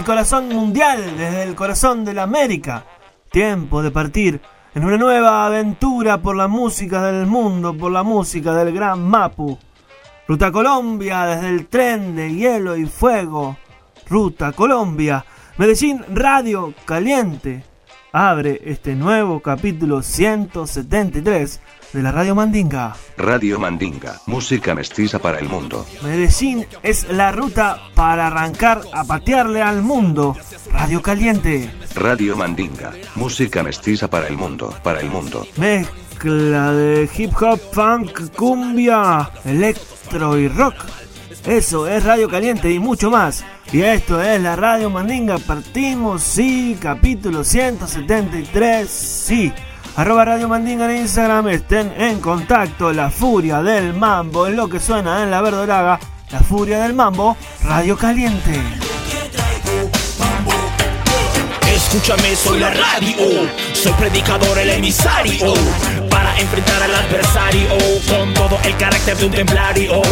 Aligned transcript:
El 0.00 0.06
corazón 0.06 0.48
mundial, 0.48 1.14
desde 1.18 1.42
el 1.42 1.54
corazón 1.54 2.06
de 2.06 2.14
la 2.14 2.22
América, 2.22 2.86
tiempo 3.30 3.82
de 3.82 3.90
partir 3.90 4.40
en 4.74 4.82
una 4.82 4.96
nueva 4.96 5.44
aventura 5.44 6.22
por 6.22 6.36
la 6.36 6.48
música 6.48 7.02
del 7.02 7.26
mundo, 7.26 7.76
por 7.76 7.92
la 7.92 8.02
música 8.02 8.54
del 8.54 8.72
gran 8.72 9.02
Mapu. 9.02 9.58
Ruta 10.26 10.50
Colombia, 10.50 11.26
desde 11.26 11.50
el 11.50 11.66
tren 11.66 12.16
de 12.16 12.32
hielo 12.32 12.78
y 12.78 12.86
fuego. 12.86 13.58
Ruta 14.08 14.52
Colombia, 14.52 15.22
Medellín 15.58 16.02
Radio 16.14 16.72
Caliente. 16.86 17.62
Abre 18.10 18.58
este 18.64 18.94
nuevo 18.94 19.40
capítulo 19.40 20.00
173 20.00 21.60
de 21.92 22.02
la 22.02 22.12
Radio 22.12 22.34
Mandinga. 22.34 22.94
Radio 23.16 23.58
Mandinga, 23.58 24.20
música 24.26 24.74
mestiza 24.74 25.18
para 25.18 25.38
el 25.38 25.48
mundo. 25.48 25.86
Medellín 26.02 26.66
es 26.82 27.08
la 27.10 27.32
ruta 27.32 27.78
para 27.94 28.28
arrancar 28.28 28.82
a 28.92 29.04
patearle 29.04 29.62
al 29.62 29.82
mundo. 29.82 30.36
Radio 30.72 31.02
Caliente. 31.02 31.70
Radio 31.94 32.36
Mandinga, 32.36 32.92
música 33.16 33.62
mestiza 33.62 34.08
para 34.08 34.28
el 34.28 34.36
mundo, 34.36 34.74
para 34.82 35.00
el 35.00 35.10
mundo. 35.10 35.46
Mezcla 35.56 36.72
de 36.72 37.08
hip 37.16 37.32
hop, 37.40 37.60
funk, 37.72 38.34
cumbia, 38.36 39.30
electro 39.44 40.38
y 40.38 40.48
rock. 40.48 40.76
Eso 41.46 41.88
es 41.88 42.04
Radio 42.04 42.28
Caliente 42.28 42.70
y 42.70 42.78
mucho 42.78 43.10
más. 43.10 43.44
Y 43.72 43.82
esto 43.82 44.20
es 44.20 44.40
la 44.40 44.56
Radio 44.56 44.90
Mandinga. 44.90 45.38
Partimos, 45.38 46.22
sí, 46.22 46.76
capítulo 46.80 47.44
173, 47.44 48.88
sí. 48.88 49.52
Arroba 49.96 50.24
Radio 50.24 50.48
Mandinga 50.48 50.90
en 50.90 51.02
Instagram, 51.02 51.48
estén 51.48 51.92
en 51.96 52.20
contacto. 52.20 52.92
La 52.92 53.10
furia 53.10 53.62
del 53.62 53.94
mambo 53.94 54.46
es 54.46 54.54
lo 54.54 54.68
que 54.68 54.80
suena 54.80 55.22
en 55.22 55.30
la 55.30 55.42
verdolaga. 55.42 55.98
La 56.30 56.40
furia 56.40 56.80
del 56.80 56.94
mambo, 56.94 57.36
Radio 57.64 57.96
Caliente. 57.96 58.60
Escúchame, 61.66 62.36
soy 62.36 62.60
la 62.60 62.70
radio, 62.70 63.48
soy 63.72 63.92
predicador, 63.92 64.58
el 64.58 64.70
emisario, 64.70 65.54
enfrentar 66.40 66.82
al 66.82 66.94
adversario 66.94 67.68
con 68.08 68.32
todo 68.34 68.58
el 68.64 68.76
carácter 68.76 69.16
de 69.16 69.26
un 69.26 69.32
templario. 69.32 70.02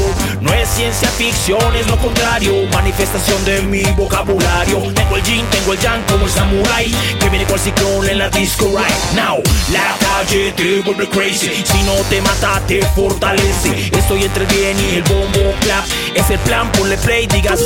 No 0.41 0.53
es 0.53 0.69
ciencia 0.69 1.09
ficción, 1.09 1.75
es 1.75 1.87
lo 1.87 1.97
contrario, 1.97 2.53
manifestación 2.73 3.45
de 3.45 3.63
mi 3.63 3.83
vocabulario. 3.97 4.93
Tengo 4.95 5.17
el 5.17 5.23
yin, 5.23 5.45
tengo 5.51 5.73
el 5.73 5.79
yang 5.81 6.03
como 6.05 6.25
el 6.27 6.31
samurai, 6.31 6.91
que 7.19 7.29
viene 7.29 7.45
cual 7.47 7.61
ciclón 7.61 8.09
en 8.09 8.19
la 8.19 8.29
disco 8.31 8.67
right 8.67 9.15
now. 9.15 9.43
La 9.73 9.97
calle 9.99 10.53
te 10.53 10.81
vuelve 10.83 11.09
crazy, 11.09 11.51
si 11.65 11.83
no 11.85 11.95
te 12.11 12.21
mata 12.21 12.61
te 12.67 12.85
fortalece. 12.95 13.91
Estoy 13.97 14.25
entre 14.25 14.45
el 14.45 14.55
bien 14.55 14.77
y 14.79 14.97
el 14.97 15.03
bombo 15.05 15.55
clap, 15.61 15.85
es 16.15 16.31
el 16.31 16.39
plan, 16.41 16.71
ponle 16.73 16.97
play, 16.99 17.27
digas. 17.27 17.61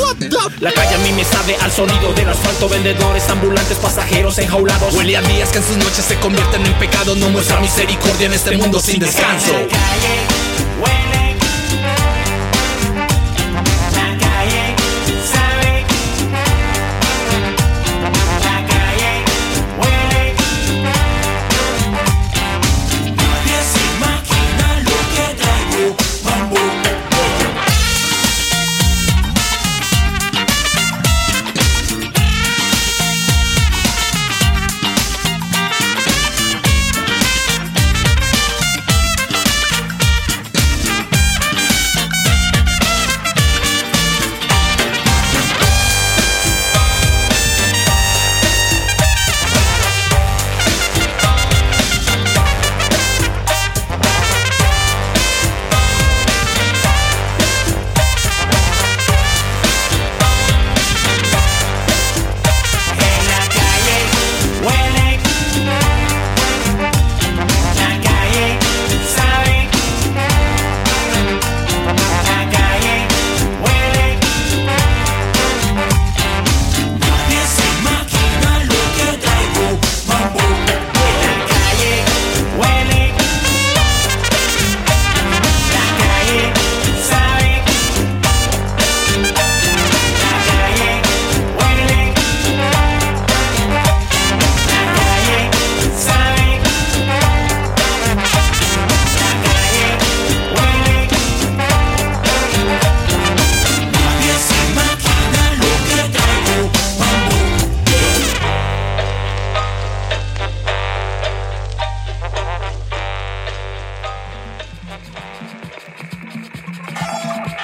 La 0.61 0.73
calle 0.73 0.95
a 0.95 0.99
mí 0.99 1.13
me 1.13 1.25
sabe 1.25 1.57
al 1.61 1.73
sonido 1.73 2.13
del 2.15 2.29
asfalto, 2.29 2.69
vendedores 2.69 3.29
ambulantes, 3.29 3.79
pasajeros 3.79 4.39
enjaulados. 4.39 4.95
Huele 4.95 5.17
a 5.17 5.23
días 5.23 5.51
que 5.51 5.59
en 5.59 5.65
sus 5.65 5.77
noches 5.77 6.05
se 6.05 6.17
convierten 6.17 6.65
en 6.65 6.73
pecado. 6.75 7.15
No 7.17 7.29
muestra 7.31 7.61
misericordia 7.61 8.27
en 8.27 8.33
este 8.35 8.52
mundo 8.59 8.79
sin 8.81 9.01
descanso. 9.01 9.53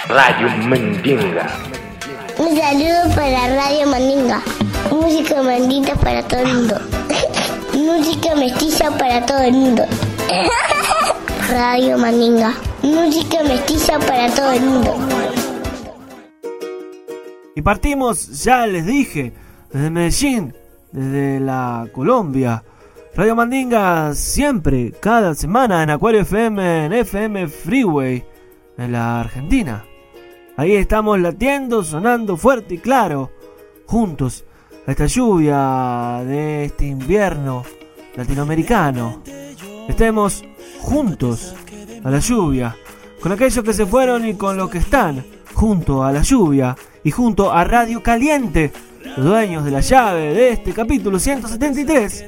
Radio 0.08 0.48
Mandinga. 0.66 1.46
Un 2.38 2.56
saludo 2.56 3.14
para 3.14 3.46
Radio 3.54 3.86
Mandinga. 3.86 4.40
Música 4.90 5.42
mandita 5.42 5.94
para 5.96 6.22
todo 6.26 6.40
el 6.40 6.54
mundo. 6.54 6.80
Música 7.74 8.34
mestiza 8.34 8.90
para 8.96 9.26
todo 9.26 9.42
el 9.42 9.52
mundo. 9.52 9.84
Radio 11.50 11.98
Mandinga. 11.98 12.54
Música 12.82 13.42
mestiza 13.42 13.98
para 13.98 14.30
todo 14.34 14.50
el 14.52 14.62
mundo. 14.62 14.94
Y 17.54 17.60
partimos, 17.60 18.42
ya 18.44 18.66
les 18.66 18.86
dije, 18.86 19.34
desde 19.70 19.90
Medellín, 19.90 20.54
desde 20.90 21.38
la 21.38 21.86
Colombia. 21.92 22.64
Radio 23.14 23.36
Mandinga 23.36 24.14
siempre, 24.14 24.90
cada 25.00 25.34
semana 25.34 25.82
en 25.82 25.90
Acuario 25.90 26.22
FM, 26.22 26.86
en 26.86 26.92
FM 26.94 27.48
Freeway, 27.48 28.24
en 28.78 28.92
la 28.92 29.20
Argentina. 29.20 29.84
Ahí 30.58 30.74
estamos 30.74 31.20
latiendo, 31.20 31.84
sonando 31.84 32.36
fuerte 32.36 32.74
y 32.74 32.78
claro, 32.78 33.30
juntos, 33.86 34.44
a 34.88 34.90
esta 34.90 35.06
lluvia 35.06 36.20
de 36.26 36.64
este 36.64 36.84
invierno 36.84 37.62
latinoamericano. 38.16 39.22
Estemos 39.88 40.42
juntos 40.80 41.54
a 42.02 42.10
la 42.10 42.18
lluvia, 42.18 42.74
con 43.20 43.30
aquellos 43.30 43.62
que 43.62 43.72
se 43.72 43.86
fueron 43.86 44.26
y 44.26 44.34
con 44.34 44.56
los 44.56 44.68
que 44.68 44.78
están, 44.78 45.24
junto 45.54 46.02
a 46.02 46.10
la 46.10 46.22
lluvia 46.22 46.74
y 47.04 47.12
junto 47.12 47.52
a 47.52 47.62
Radio 47.62 48.02
Caliente, 48.02 48.72
los 49.16 49.26
dueños 49.26 49.64
de 49.64 49.70
la 49.70 49.80
llave 49.80 50.34
de 50.34 50.50
este 50.50 50.72
capítulo 50.72 51.20
173. 51.20 52.26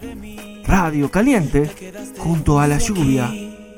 Radio 0.68 1.10
Caliente, 1.10 1.68
junto 2.16 2.60
a 2.60 2.68
la 2.68 2.78
lluvia, 2.78 3.28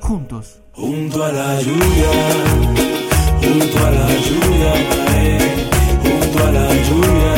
juntos. 0.02 0.60
Junto 0.75 1.25
a 1.25 1.32
la 1.32 1.58
lluvia, 1.58 3.12
junto 3.43 3.79
a 3.85 3.91
la 3.91 4.09
lluvia, 4.09 4.73
eh, 5.17 5.69
junto 6.03 6.44
a 6.44 6.50
la 6.50 6.69
lluvia. 6.89 7.31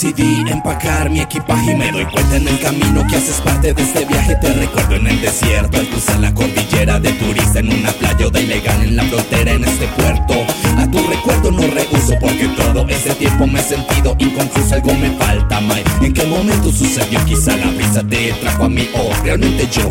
Decidí 0.00 0.50
empacar 0.50 1.10
mi 1.10 1.20
equipaje 1.20 1.72
y 1.72 1.76
me 1.76 1.92
doy 1.92 2.06
cuenta 2.06 2.36
en 2.36 2.48
el 2.48 2.58
camino 2.60 3.06
que 3.06 3.16
haces 3.16 3.38
parte 3.42 3.74
de 3.74 3.82
este 3.82 4.06
viaje. 4.06 4.34
Te 4.36 4.50
recuerdo 4.54 4.94
en 4.94 5.06
el 5.06 5.20
desierto, 5.20 5.76
al 5.76 5.86
cruzar 5.88 6.20
la 6.20 6.34
cordillera 6.34 6.98
de 6.98 7.12
turista 7.12 7.58
en 7.58 7.70
una 7.70 7.92
playa 7.92 8.26
o 8.26 8.30
de 8.30 8.40
ilegal 8.40 8.82
en 8.82 8.96
la 8.96 9.02
frontera 9.04 9.52
en 9.52 9.64
este 9.64 9.86
puerto. 9.88 10.34
A 10.78 10.90
tu 10.90 10.98
recuerdo 11.06 11.50
no 11.50 11.66
rehuso 11.66 12.14
porque 12.18 12.48
todo 12.48 12.88
ese 12.88 13.14
tiempo 13.14 13.46
me 13.46 13.60
he 13.60 13.62
sentido 13.62 14.16
inconfuso, 14.18 14.74
algo 14.74 14.94
me 14.94 15.10
falta, 15.18 15.60
May. 15.60 15.84
¿En 16.00 16.14
qué 16.14 16.24
momento 16.24 16.72
sucedió? 16.72 17.22
Quizá 17.26 17.54
la 17.58 17.70
brisa 17.70 18.02
te 18.02 18.32
trajo 18.40 18.64
a 18.64 18.68
mí 18.70 18.88
o 18.94 19.22
realmente 19.22 19.68
yo. 19.70 19.90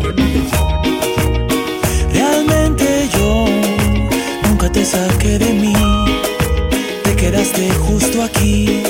Realmente 2.12 3.08
yo 3.16 3.44
nunca 4.48 4.72
te 4.72 4.84
saqué 4.84 5.38
de 5.38 5.52
mí, 5.52 5.74
te 7.04 7.14
quedaste 7.14 7.70
justo 7.74 8.24
aquí. 8.24 8.82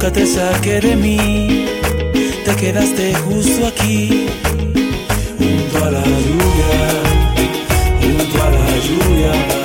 Nunca 0.00 0.14
te 0.14 0.26
saqué 0.26 0.80
de 0.80 0.96
mí, 0.96 1.66
te 2.46 2.56
quedaste 2.56 3.12
justo 3.16 3.66
aquí, 3.66 4.28
junto 5.36 5.84
a 5.84 5.90
la 5.90 6.02
lluvia, 6.02 6.80
junto 8.00 8.42
a 8.42 8.50
la 8.50 8.78
lluvia, 8.86 9.59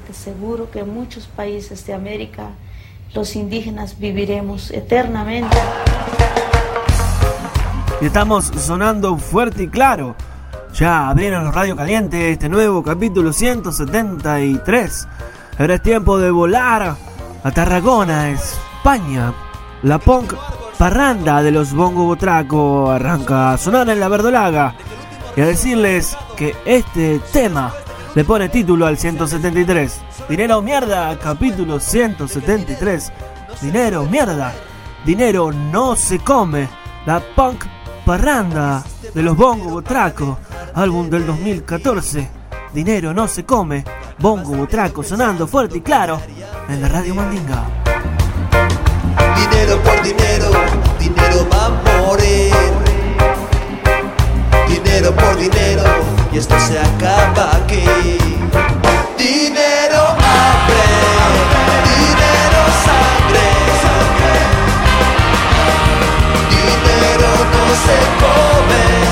completamente 0.00 0.12
seguro 0.12 0.70
que 0.70 0.80
en 0.80 0.94
muchos 0.94 1.26
países 1.26 1.86
de 1.86 1.94
América 1.94 2.50
los 3.14 3.36
indígenas 3.36 3.98
viviremos 3.98 4.70
eternamente. 4.70 5.56
Estamos 8.00 8.46
sonando 8.46 9.16
fuerte 9.18 9.64
y 9.64 9.68
claro. 9.68 10.14
Ya 10.74 11.08
abrieron 11.08 11.44
los 11.44 11.54
Radio 11.54 11.76
Caliente 11.76 12.30
este 12.30 12.48
nuevo 12.48 12.82
capítulo 12.82 13.32
173. 13.32 15.08
Ahora 15.58 15.74
es 15.74 15.82
tiempo 15.82 16.18
de 16.18 16.30
volar 16.30 16.96
a 17.42 17.50
Tarragona, 17.50 18.30
España. 18.30 19.34
La 19.82 19.98
punk 19.98 20.34
parranda 20.78 21.42
de 21.42 21.50
los 21.50 21.74
Bongo 21.74 22.04
Botraco 22.04 22.90
arranca 22.90 23.52
a 23.52 23.58
sonar 23.58 23.88
en 23.90 24.00
la 24.00 24.08
verdolaga. 24.08 24.74
Y 25.36 25.40
a 25.40 25.46
decirles 25.46 26.16
que 26.36 26.54
este 26.64 27.20
tema 27.32 27.72
le 28.14 28.24
pone 28.24 28.48
título 28.48 28.86
al 28.86 28.98
173. 28.98 30.00
Dinero 30.28 30.60
mierda, 30.62 31.16
capítulo 31.18 31.78
173. 31.78 33.12
Dinero, 33.60 34.04
mierda. 34.04 34.52
Dinero 35.04 35.52
no 35.52 35.96
se 35.96 36.18
come. 36.18 36.68
La 37.06 37.20
punk 37.20 37.64
parranda 38.04 38.82
de 39.14 39.22
los 39.22 39.36
Bongo 39.36 39.70
Botraco. 39.70 40.38
Álbum 40.74 41.08
del 41.08 41.26
2014. 41.26 42.28
Dinero 42.72 43.12
no 43.14 43.28
se 43.28 43.44
come. 43.44 43.84
Bongo 44.18 44.56
Botraco 44.56 45.02
sonando 45.02 45.46
fuerte 45.46 45.78
y 45.78 45.80
claro 45.80 46.20
en 46.68 46.80
la 46.80 46.88
radio 46.88 47.14
Mandinga. 47.14 47.64
Dinero 49.36 49.78
por 49.82 50.02
dinero, 50.02 50.50
dinero 50.98 51.46
va 51.50 51.66
a 51.66 52.02
morir. 52.02 52.69
Y 56.32 56.38
esto 56.38 56.54
se 56.60 56.78
acaba 56.78 57.56
aquí. 57.56 57.84
Dinero, 59.18 60.02
hambre, 60.08 60.86
dinero, 61.84 62.60
sangre. 62.84 63.46
Dinero 66.50 67.30
no 67.52 67.64
se 67.84 67.98
come. 68.20 69.09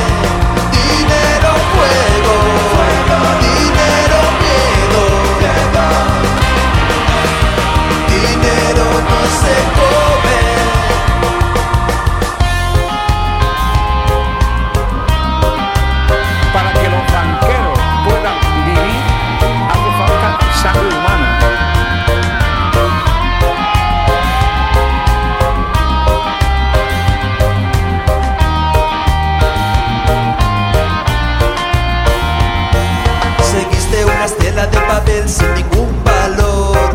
sin 35.29 35.55
ningún 35.55 36.03
valor. 36.03 36.95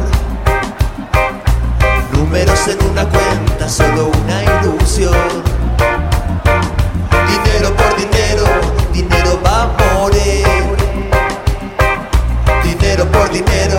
Números 2.12 2.68
en 2.68 2.84
una 2.90 3.08
cuenta, 3.08 3.70
solo 3.70 4.12
una 4.24 4.44
ilusión. 4.44 5.14
Dinero 7.28 7.76
por 7.76 7.96
dinero, 7.96 8.46
dinero 8.92 9.40
va 9.46 9.64
a 9.64 9.68
morir. 10.02 10.46
Dinero 12.64 13.06
por 13.12 13.30
dinero 13.32 13.78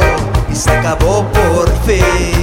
y 0.51 0.55
se 0.55 0.71
acabó 0.71 1.25
por 1.33 1.69
fin. 1.85 2.34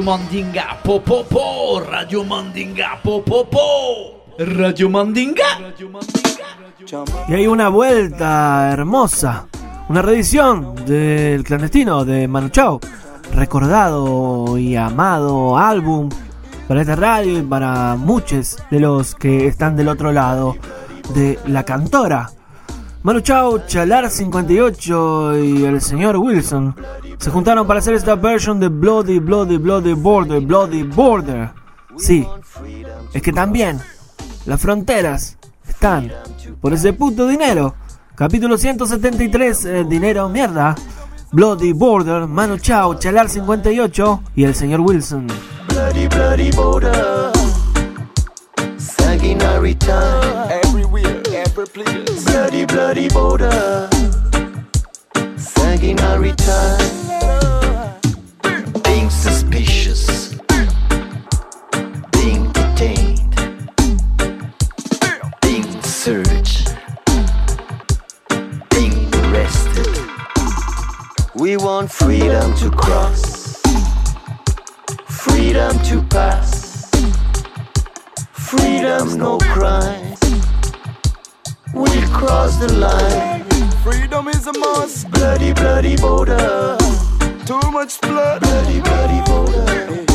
Radio 0.00 0.16
Mandinga, 0.16 0.78
po 0.82 1.02
Radio 1.86 2.24
Mandinga, 2.24 2.98
po, 3.02 3.22
Radio 4.38 4.88
Mandinga. 4.88 5.74
Y 7.28 7.34
hay 7.34 7.46
una 7.46 7.68
vuelta 7.68 8.70
hermosa, 8.72 9.46
una 9.90 10.00
reedición 10.00 10.74
del 10.86 11.44
clandestino 11.44 12.06
de 12.06 12.26
Manu 12.28 12.48
Chao, 12.48 12.80
recordado 13.34 14.56
y 14.56 14.74
amado 14.74 15.58
álbum 15.58 16.08
para 16.66 16.80
esta 16.80 16.96
radio 16.96 17.38
y 17.38 17.42
para 17.42 17.94
muchos 17.96 18.56
de 18.70 18.80
los 18.80 19.14
que 19.14 19.48
están 19.48 19.76
del 19.76 19.88
otro 19.88 20.12
lado 20.12 20.56
de 21.12 21.38
la 21.46 21.64
cantora. 21.64 22.30
Manu 23.02 23.20
Chao, 23.20 23.66
Chalar 23.66 24.10
58 24.10 25.38
y 25.38 25.64
el 25.64 25.80
señor 25.80 26.18
Wilson 26.18 26.74
se 27.18 27.30
juntaron 27.30 27.66
para 27.66 27.80
hacer 27.80 27.94
esta 27.94 28.14
versión 28.14 28.60
de 28.60 28.68
Bloody, 28.68 29.18
Bloody, 29.18 29.56
Bloody 29.56 29.94
Border, 29.94 30.40
Bloody 30.40 30.82
Border. 30.82 31.50
Sí, 31.96 32.26
es 33.14 33.22
que 33.22 33.32
también 33.32 33.80
las 34.44 34.60
fronteras 34.60 35.38
están 35.66 36.12
por 36.60 36.74
ese 36.74 36.92
puto 36.92 37.26
dinero. 37.26 37.74
Capítulo 38.14 38.58
173, 38.58 39.64
eh, 39.64 39.84
dinero 39.88 40.28
mierda. 40.28 40.74
Bloody 41.32 41.72
Border, 41.72 42.26
Manu 42.26 42.58
Chao, 42.58 42.98
Chalar 42.98 43.30
58 43.30 44.22
y 44.36 44.44
el 44.44 44.54
señor 44.54 44.80
Wilson. 44.80 45.26
Bloody, 45.68 46.06
bloody 46.08 46.50
border. 46.50 47.32
Sanguinary 48.76 49.74
time. 49.76 50.59
Place. 51.72 52.24
Bloody, 52.24 52.64
bloody 52.66 53.08
border. 53.08 53.88
Sanguinary 55.36 56.32
time. 56.32 58.00
Being 58.82 59.08
suspicious. 59.08 60.34
Being 62.10 62.50
detained. 62.50 63.36
Being 65.40 65.82
searched. 65.82 66.74
Being 68.70 69.14
arrested. 69.26 69.96
We 71.36 71.56
want 71.56 71.92
freedom 71.92 72.52
to 72.56 72.70
cross. 72.72 73.62
Freedom 75.06 75.78
to 75.84 76.02
pass. 76.02 76.90
Freedom, 78.32 79.16
no 79.16 79.38
crime. 79.38 80.19
We'll 81.72 82.08
cross 82.08 82.56
the 82.56 82.72
line. 82.72 83.44
Freedom 83.82 84.28
is 84.28 84.46
a 84.46 84.52
must. 84.58 85.10
Bloody, 85.10 85.52
bloody 85.52 85.96
border. 85.96 86.76
Too 87.46 87.70
much 87.70 88.00
blood. 88.00 88.40
Bloody, 88.40 88.80
bloody 88.80 89.20
border. 89.30 90.09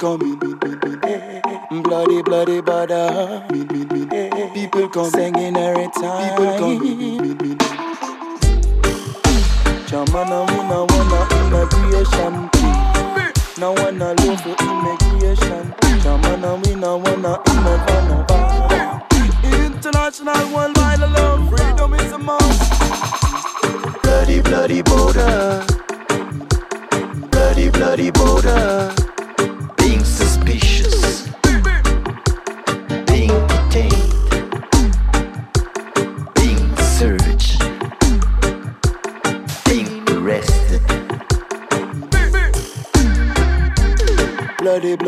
People 0.00 0.18
coming. 0.18 0.38
Min, 0.40 0.58
min, 0.64 1.00
min. 1.70 1.82
Bloody, 1.82 2.22
bloody 2.22 2.62
border. 2.62 3.44
Min, 3.52 3.66
min, 3.68 3.88
min. 3.88 4.54
People 4.54 4.88
coming. 4.88 5.10
Sanguinary 5.10 5.49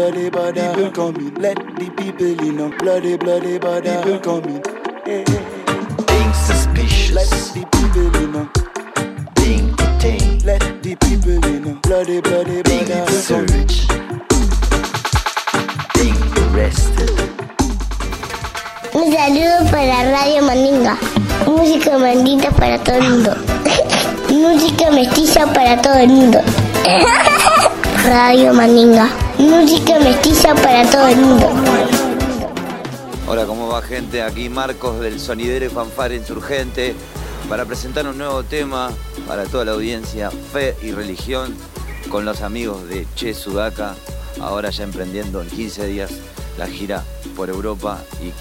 Bloody, 0.02 0.30
bloody, 0.30 0.61
border. 0.61 0.75
People 0.75 0.90
coming. 0.90 1.35
Let 1.37 1.56
the 1.78 1.88
people 1.97 2.26
in. 2.26 2.56
know. 2.56 2.71
Bloody, 2.80 3.16
bloody, 3.16 3.56
border. 3.56 4.02
People 4.02 4.18
coming. 4.18 4.61
Being 5.06 6.32
suspicious. 6.35 7.14
Let 7.14 7.30
the 7.54 7.62
people 7.71 8.16
in. 8.18 8.32
know. 8.32 8.50
Being 9.37 9.71
detained. 9.76 10.44
Let 10.44 10.82
the 10.82 10.97
people 10.97 11.38
in. 11.47 11.62
know. 11.62 11.78
Bloody, 11.87 12.21
bloody, 12.21 12.62
border. 12.62 12.82
Being 12.90 13.06
searched. 13.06 13.87
Being 15.94 16.18
arrested. 16.50 17.14
Un 18.94 19.06
saludo 19.14 19.71
para 19.71 20.11
Radio 20.11 20.42
Mandinga. 20.42 20.99
Música 21.47 21.97
mandita 21.97 22.50
para 22.50 22.76
todo 22.83 22.96
el 22.96 23.09
mundo. 23.09 23.37
Música 24.31 24.90
mestiza 24.90 25.46
para 25.46 25.81
todo 25.81 25.94
el 25.94 26.09
mundo. 26.09 26.40
Radio 28.05 28.53
Mandinga. 28.53 29.21
Música 29.38 29.99
mestiza 29.99 30.55
para 30.55 30.88
todo 30.90 31.09
el 31.09 31.16
mundo. 31.16 31.51
Hola, 33.27 33.47
¿cómo 33.47 33.68
va 33.68 33.83
gente? 33.83 34.23
Aquí 34.23 34.49
Marcos 34.49 35.01
del 35.01 35.18
Sonidero 35.18 35.66
y 35.66 35.68
Fanfare 35.68 36.16
Insurgente 36.16 36.95
para 37.49 37.64
presentar 37.64 38.07
un 38.07 38.18
nuevo 38.18 38.42
tema 38.42 38.90
para 39.27 39.45
toda 39.45 39.64
la 39.64 39.73
audiencia, 39.73 40.31
fe 40.31 40.77
y 40.83 40.92
religión, 40.92 41.55
con 42.11 42.25
los 42.25 42.42
amigos 42.42 42.88
de 42.88 43.07
Che 43.14 43.35
Sudaka, 43.35 43.95
ahora 44.40 44.71
ya 44.71 44.85
emprendiendo 44.85 45.40
en 45.40 45.49
15 45.49 45.87
días 45.87 46.11
la 46.59 46.66
gira 46.66 47.03
por 47.37 47.49
Europa 47.49 48.03
y 48.23 48.33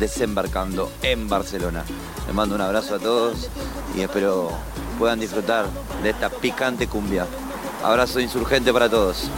desembarcando 0.00 0.90
en 1.02 1.28
Barcelona. 1.28 1.84
Les 2.26 2.34
mando 2.34 2.54
un 2.54 2.60
abrazo 2.60 2.96
a 2.96 2.98
todos 2.98 3.48
y 3.96 4.00
espero 4.00 4.50
puedan 4.98 5.20
disfrutar 5.20 5.66
de 6.02 6.10
esta 6.10 6.28
picante 6.28 6.86
cumbia. 6.86 7.26
Abrazo 7.82 8.20
insurgente 8.20 8.72
para 8.72 8.88
todos. 8.88 9.30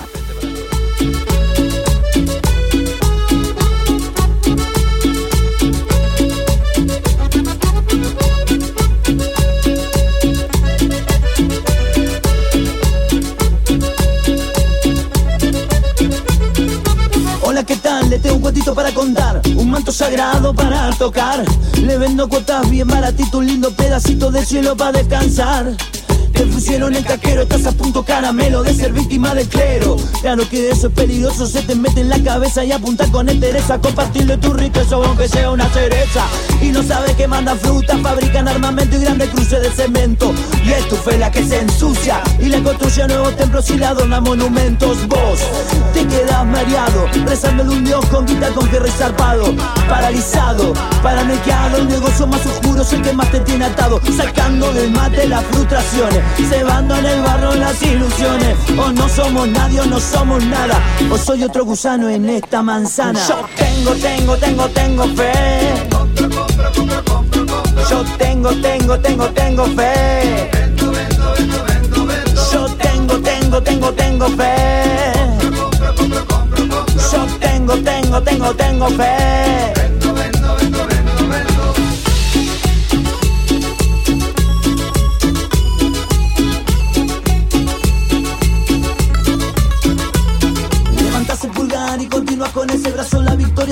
Para 18.75 18.93
contar, 18.93 19.41
un 19.57 19.71
manto 19.71 19.91
sagrado 19.93 20.53
para 20.53 20.91
tocar. 20.93 21.43
Le 21.81 21.97
vendo 21.97 22.29
cuotas 22.29 22.69
bien 22.69 22.87
baratito, 22.87 23.39
un 23.39 23.47
lindo 23.47 23.71
pedacito 23.73 24.31
de 24.31 24.45
cielo 24.45 24.77
para 24.77 24.99
descansar. 24.99 25.75
Te 26.33 26.47
pusieron 26.47 26.95
el 26.95 27.05
caquero, 27.05 27.43
estás 27.43 27.67
a 27.67 27.73
punto 27.73 28.05
caramelo 28.05 28.63
de 28.63 28.75
ser 28.75 28.93
víctima 28.93 29.35
del 29.35 29.49
clero. 29.49 29.97
Claro 30.21 30.49
que 30.49 30.71
eso 30.71 30.89
es 30.89 30.93
peligroso, 30.93 31.47
se 31.47 31.63
te 31.63 31.75
mete 31.75 32.01
en 32.01 32.09
la 32.09 32.23
cabeza 32.23 32.65
y 32.65 32.73
apunta 32.73 33.07
con 33.11 33.29
entereza. 33.29 33.79
Compartirle 33.79 34.37
tu 34.39 34.53
riqueza 34.53 34.97
aunque 34.97 35.29
sea 35.29 35.51
una 35.51 35.69
cereza. 35.71 36.27
Y 36.61 36.69
no 36.71 36.83
sabes 36.83 37.15
que 37.17 37.27
mandan 37.29 37.59
fruta, 37.59 37.97
fabrican 37.99 38.49
armamento 38.49 38.97
y 38.97 39.01
grandes 39.01 39.31
cruces 39.31 39.63
de 39.63 39.71
cemento. 39.71 40.33
Y 40.65 40.73
es 40.73 40.89
tu 40.89 40.97
fe 40.97 41.19
la 41.19 41.31
que 41.31 41.45
se 41.45 41.61
ensucia 41.61 42.21
y 42.39 42.47
le 42.47 42.63
construye 42.63 43.07
nuevos 43.07 43.37
templos 43.37 43.71
y 43.71 43.79
le 43.79 43.87
adorna 43.87 44.21
monumentos. 44.21 45.07
Vos 45.09 45.41
te 45.93 46.07
quedas 46.07 46.45
mareado, 46.47 47.07
rezando 47.27 47.65
un 47.65 47.85
dios 47.85 48.05
con 48.07 48.27
guita 48.27 48.49
con 48.51 48.69
que 48.69 48.79
zarpado, 48.91 49.55
paralizado, 49.89 50.73
paranoiado. 51.03 51.79
El 51.79 51.89
negocio 51.89 52.27
más 52.27 52.45
oscuro 52.47 52.83
es 52.83 52.93
el 52.93 53.03
que 53.03 53.13
más 53.13 53.31
te 53.31 53.41
tiene 53.41 53.65
atado, 53.65 54.01
sacando 54.17 54.73
del 54.73 54.91
mate 54.91 55.27
las 55.29 55.45
frustraciones, 55.45 56.22
cebando 56.49 56.97
en 56.97 57.07
el 57.07 57.23
barro 57.23 57.55
las 57.55 57.83
ilusiones. 57.83 58.57
O 58.77 58.91
no 58.93 59.09
somos 59.09 59.49
nadie 59.49 59.81
o 59.81 59.87
no 59.87 60.01
somos 60.01 60.45
nada, 60.45 60.81
o 61.11 61.17
soy 61.17 61.45
otro 61.45 61.65
gusano 61.65 62.09
en 62.09 62.29
esta 62.29 62.63
manzana. 62.63 63.21
Yo 63.27 63.45
tengo, 63.57 63.93
tengo, 63.93 64.37
tengo, 64.37 64.69
tengo 64.69 65.05
fe. 65.17 65.89
Yo 67.91 68.05
tengo, 68.19 68.51
tengo, 68.61 68.99
tengo, 68.99 69.29
tengo 69.31 69.65
fe. 69.67 70.51
Yo 72.53 72.67
tengo, 72.77 73.19
tengo, 73.21 73.63
tengo, 73.63 73.93
tengo 73.93 74.29
fe. 74.29 75.13
Yo 77.13 77.27
tengo, 77.41 77.75
tengo, 77.75 78.23
tengo, 78.23 78.55
tengo 78.55 78.89
fe. 78.89 79.92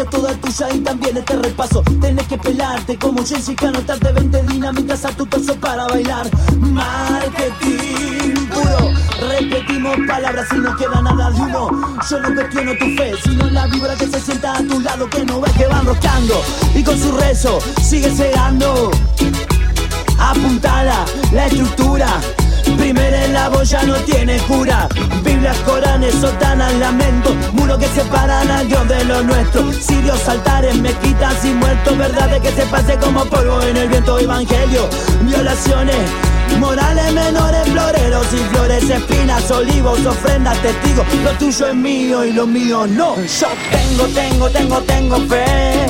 Victoria 0.00 0.10
toda 0.10 0.34
tuya 0.40 0.74
y 0.74 0.80
también 0.80 1.16
este 1.16 1.36
repaso. 1.36 1.82
Tenés 2.00 2.26
que 2.26 2.38
pelarte 2.38 2.98
como 2.98 3.24
Jessica 3.24 3.68
Anotarte 3.68 4.12
20 4.12 4.42
dinamitas 4.44 5.04
a 5.04 5.10
tu 5.10 5.26
paso 5.26 5.54
para 5.56 5.86
bailar. 5.86 6.28
Marketing 6.58 8.34
puro 8.48 8.90
Repetimos 9.28 9.96
palabras 10.06 10.46
y 10.52 10.58
no 10.58 10.76
queda 10.76 11.02
nada 11.02 11.30
de 11.30 11.40
humo. 11.40 11.98
Yo 12.08 12.20
no 12.20 12.34
cuestiono 12.34 12.72
tu 12.72 12.84
fe 12.96 13.12
Sino 13.22 13.50
la 13.50 13.66
vibra 13.66 13.94
que 13.96 14.06
se 14.06 14.20
sienta 14.20 14.56
a 14.56 14.62
tu 14.62 14.80
lado 14.80 15.08
Que 15.10 15.24
no 15.24 15.40
ves 15.40 15.52
que 15.52 15.66
van 15.66 15.84
roscando. 15.84 16.42
Y 16.74 16.82
con 16.82 16.98
su 16.98 17.12
rezo 17.12 17.58
sigue 17.82 18.10
cegando 18.10 18.90
Apuntada 20.18 21.04
la 21.32 21.46
estructura 21.46 22.20
Primera 22.80 23.26
en 23.26 23.34
la 23.34 23.50
boya 23.50 23.82
no 23.82 23.94
tiene 23.96 24.38
cura 24.38 24.88
Biblias, 25.22 25.56
Coranes, 25.66 26.14
sotanas, 26.14 26.72
lamento 26.76 27.34
Muro 27.52 27.76
que 27.76 27.86
separan 27.88 28.50
al 28.50 28.66
Dios 28.66 28.88
de 28.88 29.04
lo 29.04 29.22
nuestro 29.22 29.70
Sirios, 29.74 30.26
altares, 30.26 30.74
mezquitas 30.76 31.44
y 31.44 31.48
muertos 31.48 31.98
Verdades 31.98 32.40
que 32.40 32.50
se 32.52 32.64
pase 32.66 32.96
como 32.96 33.26
polvo 33.26 33.60
en 33.64 33.76
el 33.76 33.88
viento 33.90 34.18
Evangelio, 34.18 34.88
violaciones 35.20 35.96
Morales 36.58 37.12
menores, 37.12 37.68
floreros 37.68 38.26
y 38.32 38.54
flores, 38.54 38.90
espinas, 38.90 39.50
olivos, 39.50 40.04
ofrendas, 40.04 40.60
testigos. 40.60 41.06
Lo 41.22 41.30
tuyo 41.32 41.68
es 41.68 41.74
mío 41.74 42.24
y 42.24 42.32
lo 42.32 42.46
mío 42.46 42.86
no. 42.86 43.14
Yo 43.16 43.48
tengo, 43.70 44.04
tengo, 44.08 44.50
tengo, 44.50 44.78
tengo 44.80 45.16
fe. 45.28 45.86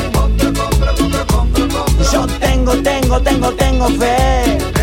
Yo 2.12 2.26
tengo, 2.26 2.72
tengo, 2.82 3.20
tengo, 3.20 3.50
tengo 3.52 3.88
fe. 3.88 4.79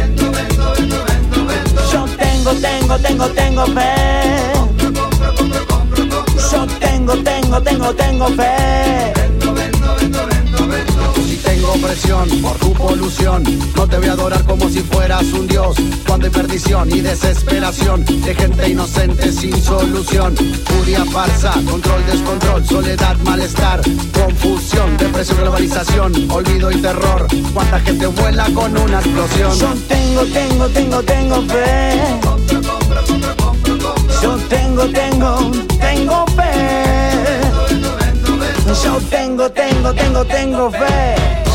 Tengo, 2.47 2.61
tengo, 2.61 2.97
tengo, 2.99 3.27
tengo 3.33 3.65
fe. 3.65 4.53
Yo 6.49 6.65
tengo, 6.79 7.17
tengo, 7.21 7.61
tengo, 7.61 7.93
tengo 7.93 8.27
fe. 8.29 9.16
Tengo 11.67 11.85
presión 11.85 12.29
por 12.41 12.55
tu 12.59 12.71
polución, 12.71 13.43
no 13.75 13.85
te 13.85 13.97
voy 13.97 14.07
a 14.07 14.13
adorar 14.13 14.41
como 14.45 14.69
si 14.69 14.79
fueras 14.79 15.23
un 15.33 15.47
dios. 15.47 15.75
Cuando 16.07 16.27
hay 16.27 16.31
perdición 16.31 16.89
y 16.89 17.01
desesperación 17.01 18.05
de 18.05 18.33
gente 18.33 18.69
inocente 18.69 19.33
sin 19.33 19.61
solución, 19.61 20.33
furia 20.63 21.03
falsa, 21.03 21.51
control, 21.69 22.05
descontrol, 22.05 22.65
soledad, 22.65 23.17
malestar, 23.17 23.81
confusión, 24.13 24.95
depresión, 24.95 25.39
globalización, 25.41 26.31
olvido 26.31 26.71
y 26.71 26.77
terror. 26.77 27.27
Cuánta 27.53 27.81
gente 27.81 28.07
vuela 28.07 28.45
con 28.53 28.77
una 28.77 28.99
explosión. 28.99 29.59
Yo 29.59 29.73
tengo, 29.89 30.23
tengo, 30.23 30.69
tengo, 30.69 31.03
tengo 31.03 31.41
fe. 31.47 32.19
Yo 34.21 34.37
tengo, 34.47 34.85
tengo, 34.85 35.51
tengo 35.81 36.25
fe. 36.27 37.41
Yo 38.85 39.01
tengo, 39.09 39.51
tengo, 39.51 39.93
tengo, 39.93 40.25
tengo 40.25 40.71
fe. 40.71 41.46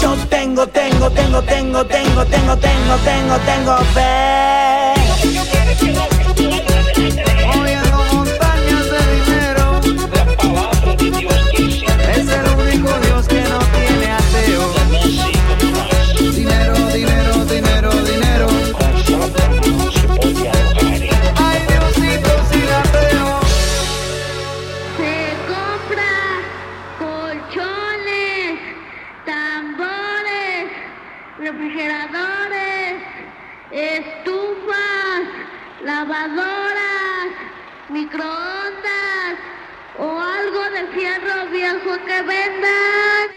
Yo 0.00 0.14
tengo, 0.28 0.66
tengo, 0.66 1.10
tengo, 1.10 1.42
tengo, 1.42 1.84
tengo, 1.84 2.24
tengo, 2.26 2.56
tengo, 2.56 2.96
tengo, 3.04 3.38
tengo 3.38 3.76
fe. 3.94 4.73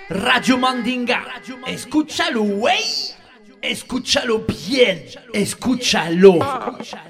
Radio 0.10 0.58
Mandinga. 0.58 1.24
Escúchalo, 1.66 2.44
güey. 2.44 2.84
Escúchalo 3.62 4.46
bien. 4.48 5.04
Escúchalo. 5.34 6.40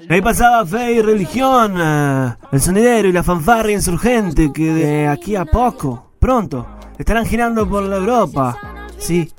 Ahí 0.08 0.20
pasaba 0.20 0.66
Fe 0.66 0.94
y 0.94 1.02
Religión, 1.02 1.76
eh, 1.78 2.34
el 2.52 2.60
sonidero 2.60 3.08
y 3.08 3.12
la 3.12 3.22
fanfarria 3.22 3.76
insurgente 3.76 4.50
que 4.52 4.72
de 4.72 5.08
aquí 5.08 5.36
a 5.36 5.44
poco, 5.44 6.12
pronto, 6.18 6.66
estarán 6.98 7.26
girando 7.26 7.68
por 7.68 7.84
la 7.84 7.96
Europa. 7.96 8.58
Sí, 8.98 9.30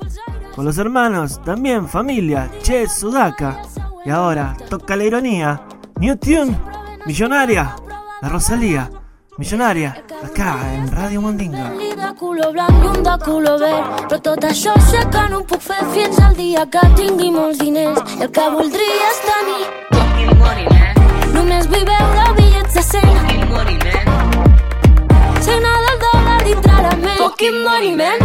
con 0.56 0.66
los 0.66 0.78
hermanos, 0.78 1.42
también 1.44 1.88
familia, 1.88 2.50
Che 2.62 2.88
Sudaka. 2.88 3.62
Y 4.06 4.10
ahora, 4.10 4.56
toca 4.70 4.96
la 4.96 5.04
ironía, 5.04 5.62
New 6.00 6.16
Tune, 6.18 6.58
Millonaria, 7.06 7.76
la 8.22 8.30
Rosalía, 8.30 8.90
Millonaria, 9.40 9.96
acá 10.22 10.58
en 10.76 10.92
Radio 10.92 11.22
Mandinga. 11.22 11.72
de 11.72 12.16
color 12.20 12.52
blanc 12.52 12.84
i 12.84 12.88
un 12.88 13.04
de 13.04 13.18
color 13.24 13.58
verd. 13.58 13.86
Però 14.10 14.20
tot 14.20 14.44
això 14.44 14.74
sé 14.92 15.00
que 15.14 15.22
no 15.30 15.38
ho 15.38 15.44
puc 15.48 15.62
fer 15.62 15.78
fins 15.94 16.20
al 16.20 16.36
dia 16.36 16.66
que 16.74 16.82
tingui 16.98 17.30
molts 17.32 17.60
diners. 17.60 18.00
I 18.20 18.24
el 18.26 18.32
que 18.36 18.48
voldria 18.52 19.06
és 19.12 19.20
tenir 19.28 19.64
Fucking 19.96 20.34
money, 20.42 20.66
man. 20.74 21.32
Només 21.34 21.70
vull 21.72 21.86
veure 21.88 22.26
bitllets 22.36 22.74
de 22.74 22.84
cent. 22.84 23.14
Fucking 23.20 23.46
money, 23.54 23.78
man. 23.86 24.08
Signar 25.48 25.78
del 25.86 26.02
dòlar 26.04 26.40
dintre 26.44 26.82
la 26.88 26.96
ment. 27.06 27.22
Fucking 27.22 27.60
money, 27.64 27.94
man. 27.96 28.20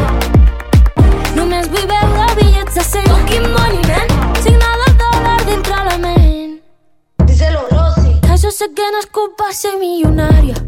Només 1.37 1.69
vull 1.77 1.87
veure 1.93 2.27
bitllets 2.41 2.75
de 2.75 2.85
cent. 2.89 3.07
Fucking 3.13 3.47
money, 3.55 3.85
man. 3.93 4.35
Signar 4.43 4.75
del 4.83 4.99
dòlar 5.05 5.39
dintre 5.47 5.79
la 5.93 5.95
ment. 6.09 6.59
Díselo, 7.31 7.63
Rosy. 7.71 8.19
Que 8.27 8.41
jo 8.47 8.51
sé 8.51 8.69
que 8.75 8.91
nascut 8.99 9.39
per 9.39 9.53
ser 9.55 9.77
milionària. 9.79 10.59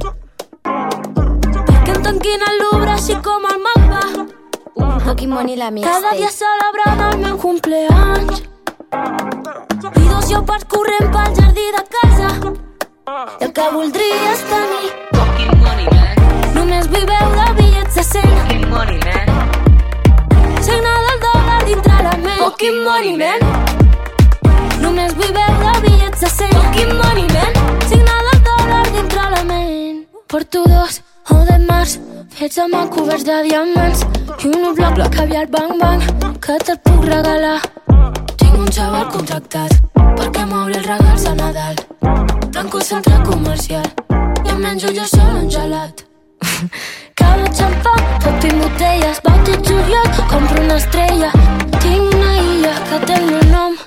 Tanquin 2.06 2.42
al 2.46 2.58
Louvre 2.60 2.92
així 2.92 3.14
com 3.18 3.42
el 3.50 3.56
mapa. 3.58 4.00
Fucking 5.04 5.28
money, 5.28 5.56
la 5.58 5.72
mixtape. 5.74 6.02
Cada 6.04 6.12
dia 6.14 6.28
celebrant 6.30 7.00
el 7.06 7.16
meu 7.18 7.38
cumpleaños. 7.44 8.44
I 8.94 10.04
dos 10.10 10.28
lleopards 10.28 10.68
corrent 10.70 11.08
pel 11.16 11.34
jardí 11.38 11.64
de 11.76 11.82
casa. 11.96 12.28
I 13.40 13.46
el 13.46 13.50
que 13.56 13.64
voldria 13.74 14.20
és 14.34 14.44
tenir 14.52 14.92
Fucking 15.16 15.58
money, 15.64 15.88
man. 15.96 16.22
Només 16.54 16.86
vull 16.94 17.08
veure 17.10 17.48
bitllets 17.58 17.98
de 17.98 18.06
cent. 18.12 18.30
Fucking 18.36 18.68
money, 18.70 19.02
man. 19.08 20.62
Signar 20.68 20.94
del 21.08 21.20
dòlar 21.26 21.58
dintre 21.72 21.98
la 22.06 22.14
ment. 22.22 22.38
Fucking 22.44 22.80
money, 22.86 23.16
man. 23.24 23.40
Només 24.86 25.18
vull 25.18 25.34
veure 25.40 25.74
bitllets 25.88 26.22
de 26.22 26.32
cent. 26.38 26.54
Fucking 26.54 26.94
money, 27.02 27.26
man. 27.34 27.60
Signar 27.90 28.22
del 28.30 28.40
dòlar 28.52 28.86
dintre 28.94 29.28
la 29.34 29.44
ment. 29.50 30.02
Porto 30.30 30.62
dos 30.70 31.02
o 31.34 31.38
de 31.48 31.56
març 31.66 31.98
fets 32.36 32.58
amb 32.62 32.74
el 32.78 32.88
coberts 32.94 33.24
de 33.28 33.36
diamants 33.48 34.02
i 34.44 34.50
un 34.50 34.74
bloc 34.76 34.94
bloc 34.98 35.14
caviar 35.16 35.46
bang 35.54 35.74
bang 35.80 36.02
que 36.44 36.56
te'l 36.64 36.78
puc 36.84 37.04
regalar. 37.08 37.60
Tinc 38.36 38.58
un 38.58 38.68
xaval 38.78 39.06
contractat 39.14 39.72
perquè 40.18 40.44
m'obri 40.50 40.76
els 40.80 40.86
regals 40.86 41.24
de 41.28 41.34
Nadal. 41.40 41.80
Tanco 42.52 42.78
el 42.78 42.84
centre 42.90 43.22
comercial 43.30 43.88
i 44.44 44.52
em 44.52 44.60
menjo 44.62 44.92
jo 44.98 45.06
sol 45.14 45.40
un 45.42 45.50
gelat. 45.50 46.04
Cada 47.20 47.48
xampà, 47.58 47.94
tot 48.24 48.44
i 48.44 48.52
botelles, 48.60 49.20
bauti 49.24 49.56
juliol, 49.68 50.08
compro 50.30 50.62
una 50.62 50.76
estrella. 50.76 51.32
Tinc 51.80 52.14
una 52.14 52.32
illa 52.42 52.74
que 52.90 53.00
té 53.06 53.18
el 53.18 53.26
meu 53.32 53.44
nom, 53.54 53.78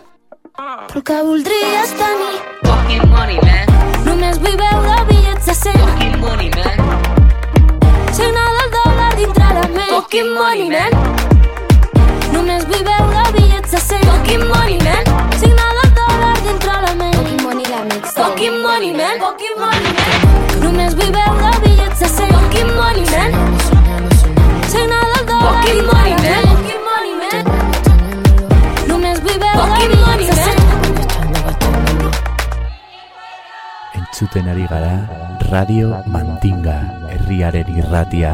però 0.89 1.05
que 1.11 1.21
voldria 1.29 1.85
és 1.85 1.95
tenir. 2.01 2.35
Fucking 2.65 3.07
money, 3.13 3.39
man. 3.45 4.03
Només 4.09 4.41
vull 4.43 4.59
veure 4.65 4.99
bitllets 5.13 5.49
de 5.53 5.57
cent. 5.63 5.81
Fucking 5.85 6.19
money, 6.25 6.51
man. 6.57 7.18
Dintre 9.19 9.47
la 9.53 9.67
ment. 9.75 9.89
Fucking 9.89 10.29
money, 10.33 10.69
man. 10.71 10.91
Només 12.31 12.63
vull 12.69 12.83
veure 12.87 13.23
bitllets 13.35 13.71
de 13.73 13.79
cent. 13.83 14.05
Fucking 14.07 14.45
money, 14.47 14.77
man. 14.85 15.03
Signar 15.41 15.71
del 15.77 15.89
dòlar 15.97 16.37
dintre 16.45 16.75
la 16.85 16.93
ment. 17.01 17.17
Fucking 17.17 17.41
money, 17.43 17.65
la 17.67 17.81
mixtape. 17.89 18.21
Fucking 18.21 18.57
money, 18.63 18.91
man. 18.95 19.19
Fucking 19.25 19.57
money, 19.59 19.91
man. 19.97 20.15
Només 20.63 20.95
vull 20.95 21.11
veure 21.17 21.51
bitllets 21.65 21.99
de 21.99 22.07
cent. 22.13 22.31
Fucking 22.37 22.71
money, 22.79 23.03
man. 23.11 23.29
Signar 24.71 25.03
del 25.11 25.23
dòlar 25.33 25.49
Fucking 25.49 25.83
money, 25.91 26.15
man. 26.23 26.43
Fucking 26.53 26.83
money, 26.87 27.13
man. 27.19 27.43
Només 28.93 29.19
vull 29.27 29.39
veure 29.43 29.67
bitllets 29.83 30.27
de 30.29 30.35
cent. 30.45 30.61
Entzuten 33.99 34.47
ari 34.55 34.65
gara 34.71 34.95
Radio 35.51 35.87
Mandinga 36.07 36.79
herriaren 37.11 37.67
irratia. 37.83 38.33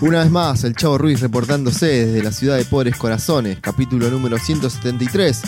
Una 0.00 0.22
vez 0.22 0.30
más, 0.30 0.62
el 0.62 0.76
Chavo 0.76 0.96
Ruiz 0.96 1.20
reportándose 1.20 1.86
desde 1.86 2.22
la 2.22 2.30
ciudad 2.30 2.56
de 2.56 2.64
Pobres 2.64 2.96
Corazones, 2.96 3.58
capítulo 3.60 4.08
número 4.10 4.38
173 4.38 5.42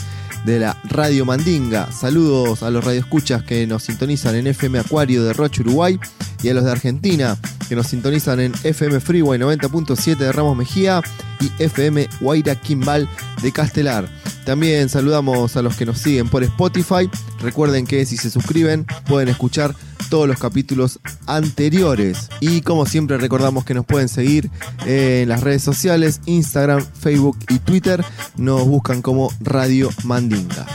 de 0.44 0.58
la 0.58 0.76
Radio 0.84 1.24
Mandinga. 1.24 1.92
Saludos 1.92 2.64
a 2.64 2.70
los 2.70 2.84
radioescuchas 2.84 3.44
que 3.44 3.68
nos 3.68 3.84
sintonizan 3.84 4.34
en 4.34 4.48
FM 4.48 4.80
Acuario 4.80 5.22
de 5.22 5.34
Rocha, 5.34 5.62
Uruguay, 5.62 6.00
y 6.42 6.48
a 6.48 6.54
los 6.54 6.64
de 6.64 6.70
Argentina 6.70 7.38
que 7.68 7.76
nos 7.76 7.86
sintonizan 7.86 8.40
en 8.40 8.52
FM 8.64 9.00
Freeway 9.00 9.38
90.7 9.38 10.16
de 10.16 10.32
Ramos 10.32 10.56
Mejía 10.56 11.02
y 11.40 11.62
FM 11.62 12.08
Guaira 12.20 12.54
Quimbal 12.56 13.08
de 13.42 13.52
Castelar. 13.52 14.08
También 14.44 14.88
saludamos 14.88 15.56
a 15.56 15.62
los 15.62 15.76
que 15.76 15.86
nos 15.86 15.98
siguen 15.98 16.28
por 16.28 16.42
Spotify. 16.42 17.08
Recuerden 17.40 17.86
que 17.86 18.04
si 18.06 18.16
se 18.16 18.30
suscriben 18.30 18.86
pueden 19.06 19.28
escuchar 19.28 19.74
todos 20.08 20.26
los 20.26 20.38
capítulos 20.38 20.98
anteriores. 21.26 22.28
Y 22.40 22.62
como 22.62 22.86
siempre 22.86 23.18
recordamos 23.18 23.64
que 23.64 23.74
nos 23.74 23.86
pueden 23.86 24.08
seguir 24.08 24.50
en 24.86 25.28
las 25.28 25.42
redes 25.42 25.62
sociales, 25.62 26.20
Instagram, 26.26 26.84
Facebook 26.84 27.38
y 27.48 27.58
Twitter. 27.60 28.04
Nos 28.36 28.66
buscan 28.66 29.02
como 29.02 29.32
Radio 29.40 29.90
Mandinga. 30.04 30.66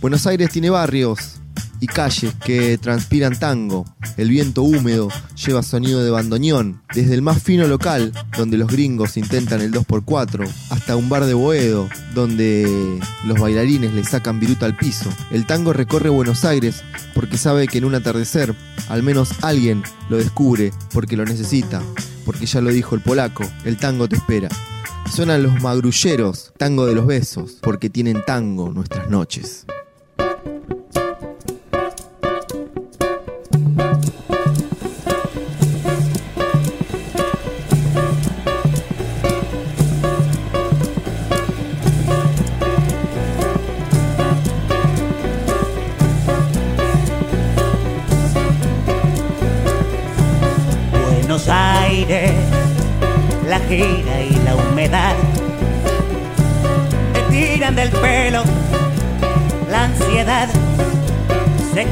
Buenos 0.00 0.26
Aires 0.26 0.50
tiene 0.50 0.70
barrios 0.70 1.39
y 1.80 1.86
calles 1.86 2.34
que 2.44 2.78
transpiran 2.78 3.38
tango. 3.38 3.84
El 4.16 4.28
viento 4.28 4.62
húmedo 4.62 5.08
lleva 5.46 5.62
sonido 5.62 6.04
de 6.04 6.10
bandoneón, 6.10 6.82
desde 6.94 7.14
el 7.14 7.22
más 7.22 7.42
fino 7.42 7.66
local, 7.66 8.12
donde 8.36 8.58
los 8.58 8.68
gringos 8.68 9.16
intentan 9.16 9.60
el 9.60 9.72
2x4, 9.72 10.48
hasta 10.70 10.96
un 10.96 11.08
bar 11.08 11.24
de 11.24 11.34
Boedo, 11.34 11.88
donde 12.14 13.00
los 13.24 13.38
bailarines 13.38 13.92
le 13.94 14.04
sacan 14.04 14.40
viruta 14.40 14.66
al 14.66 14.76
piso. 14.76 15.10
El 15.30 15.46
tango 15.46 15.72
recorre 15.72 16.10
Buenos 16.10 16.44
Aires 16.44 16.82
porque 17.14 17.38
sabe 17.38 17.66
que 17.66 17.78
en 17.78 17.84
un 17.84 17.94
atardecer, 17.94 18.54
al 18.88 19.02
menos 19.02 19.30
alguien 19.42 19.82
lo 20.08 20.18
descubre 20.18 20.72
porque 20.92 21.16
lo 21.16 21.24
necesita, 21.24 21.82
porque 22.24 22.46
ya 22.46 22.60
lo 22.60 22.70
dijo 22.70 22.94
el 22.94 23.00
polaco, 23.00 23.44
el 23.64 23.76
tango 23.76 24.08
te 24.08 24.16
espera. 24.16 24.48
Suenan 25.10 25.42
los 25.42 25.60
magrulleros, 25.60 26.52
tango 26.56 26.86
de 26.86 26.94
los 26.94 27.06
besos, 27.06 27.58
porque 27.62 27.90
tienen 27.90 28.22
tango 28.24 28.70
nuestras 28.70 29.10
noches. 29.10 29.66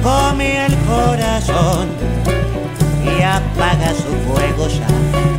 Come 0.03 0.67
el 0.67 0.77
corazón 0.87 1.89
y 3.05 3.23
apaga 3.23 3.95
su 3.95 4.13
fuego 4.27 4.69
ya. 4.69 5.38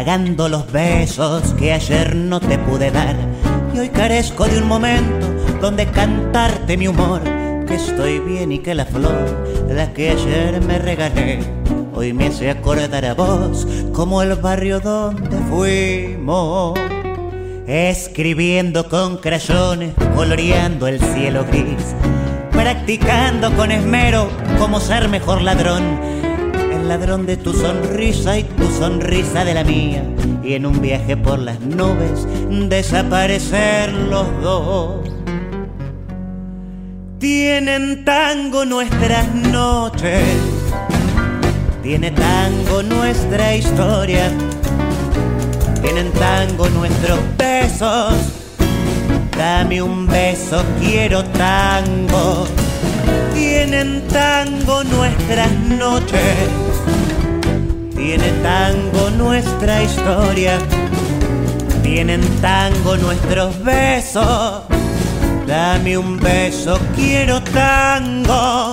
Tragando 0.00 0.48
los 0.48 0.72
besos 0.72 1.52
que 1.58 1.74
ayer 1.74 2.16
no 2.16 2.40
te 2.40 2.56
pude 2.56 2.90
dar. 2.90 3.14
Y 3.74 3.80
hoy 3.80 3.90
carezco 3.90 4.46
de 4.46 4.56
un 4.56 4.66
momento 4.66 5.26
donde 5.60 5.84
cantarte 5.88 6.78
mi 6.78 6.88
humor. 6.88 7.20
Que 7.66 7.74
estoy 7.74 8.18
bien 8.18 8.50
y 8.50 8.60
que 8.60 8.74
la 8.74 8.86
flor, 8.86 9.46
la 9.68 9.92
que 9.92 10.12
ayer 10.12 10.62
me 10.62 10.78
regalé, 10.78 11.40
hoy 11.92 12.14
me 12.14 12.28
hace 12.28 12.48
acordar 12.48 13.04
a 13.04 13.12
vos 13.12 13.68
como 13.92 14.22
el 14.22 14.36
barrio 14.36 14.80
donde 14.80 15.36
fuimos. 15.50 16.78
Escribiendo 17.66 18.88
con 18.88 19.18
crayones, 19.18 19.92
coloreando 20.16 20.86
el 20.86 20.98
cielo 20.98 21.44
gris, 21.44 21.94
practicando 22.52 23.54
con 23.54 23.70
esmero 23.70 24.30
cómo 24.58 24.80
ser 24.80 25.10
mejor 25.10 25.42
ladrón 25.42 26.19
ladrón 26.90 27.24
de 27.24 27.36
tu 27.36 27.52
sonrisa 27.52 28.36
y 28.36 28.42
tu 28.42 28.66
sonrisa 28.66 29.44
de 29.44 29.54
la 29.54 29.62
mía. 29.62 30.02
Y 30.42 30.54
en 30.54 30.66
un 30.66 30.80
viaje 30.80 31.16
por 31.16 31.38
las 31.38 31.60
nubes 31.60 32.26
desaparecer 32.70 33.92
los 33.92 34.26
dos. 34.42 35.08
Tienen 37.18 38.04
tango 38.04 38.64
nuestras 38.64 39.32
noches, 39.34 40.24
tiene 41.82 42.10
tango 42.10 42.82
nuestra 42.82 43.54
historia, 43.54 44.30
tienen 45.82 46.10
tango 46.12 46.68
nuestros 46.70 47.18
besos. 47.36 48.14
Dame 49.36 49.82
un 49.82 50.06
beso, 50.06 50.62
quiero 50.80 51.24
tango. 51.24 52.46
Tienen 53.34 54.06
tango 54.08 54.84
nuestras 54.84 55.52
noches, 55.78 56.69
tiene 58.00 58.30
tango 58.42 59.10
nuestra 59.10 59.82
historia, 59.82 60.58
tienen 61.82 62.22
tango 62.40 62.96
nuestros 62.96 63.62
besos. 63.62 64.62
Dame 65.46 65.98
un 65.98 66.18
beso, 66.18 66.78
quiero 66.96 67.42
tango. 67.42 68.72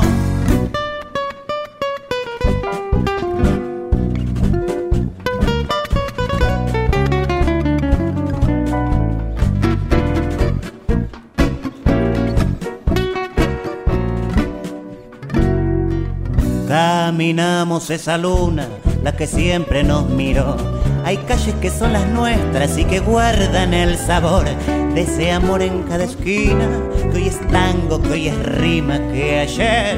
Caminamos 16.69 17.89
esa 17.89 18.17
luna, 18.17 18.67
que 19.13 19.27
siempre 19.27 19.83
nos 19.83 20.09
miró. 20.09 20.57
Hay 21.05 21.17
calles 21.17 21.55
que 21.61 21.69
son 21.69 21.93
las 21.93 22.07
nuestras 22.07 22.77
y 22.77 22.85
que 22.85 22.99
guardan 22.99 23.73
el 23.73 23.97
sabor 23.97 24.45
de 24.93 25.01
ese 25.01 25.31
amor 25.31 25.61
en 25.61 25.83
cada 25.83 26.03
esquina, 26.03 26.67
que 27.11 27.17
hoy 27.17 27.27
es 27.27 27.39
tango, 27.47 28.01
que 28.01 28.09
hoy 28.09 28.27
es 28.27 28.43
rima, 28.57 28.97
que 29.13 29.39
ayer 29.39 29.97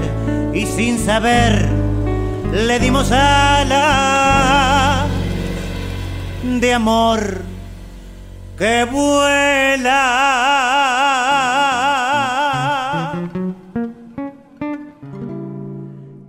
y 0.54 0.66
sin 0.66 1.00
saber 1.00 1.68
le 2.52 2.80
dimos 2.80 3.12
ala 3.12 5.08
de 6.44 6.74
amor 6.74 7.42
que 8.58 8.84
vuela. 8.86 10.06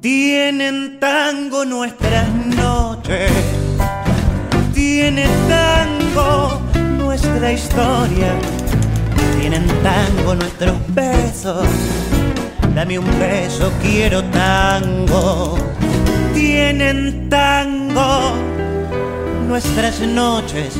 Tienen 0.00 0.98
tango 0.98 1.64
nuestras 1.64 2.29
noches, 3.10 3.30
tiene 4.72 5.26
tango 5.48 6.60
nuestra 6.98 7.52
historia, 7.52 8.32
tienen 9.40 9.66
tango 9.82 10.34
nuestros 10.34 10.76
besos. 10.88 11.66
Dame 12.74 12.98
un 12.98 13.18
beso, 13.18 13.72
quiero 13.82 14.22
tango. 14.24 15.58
Tienen 16.34 17.28
tango 17.28 18.32
nuestras 19.48 20.00
noches. 20.00 20.76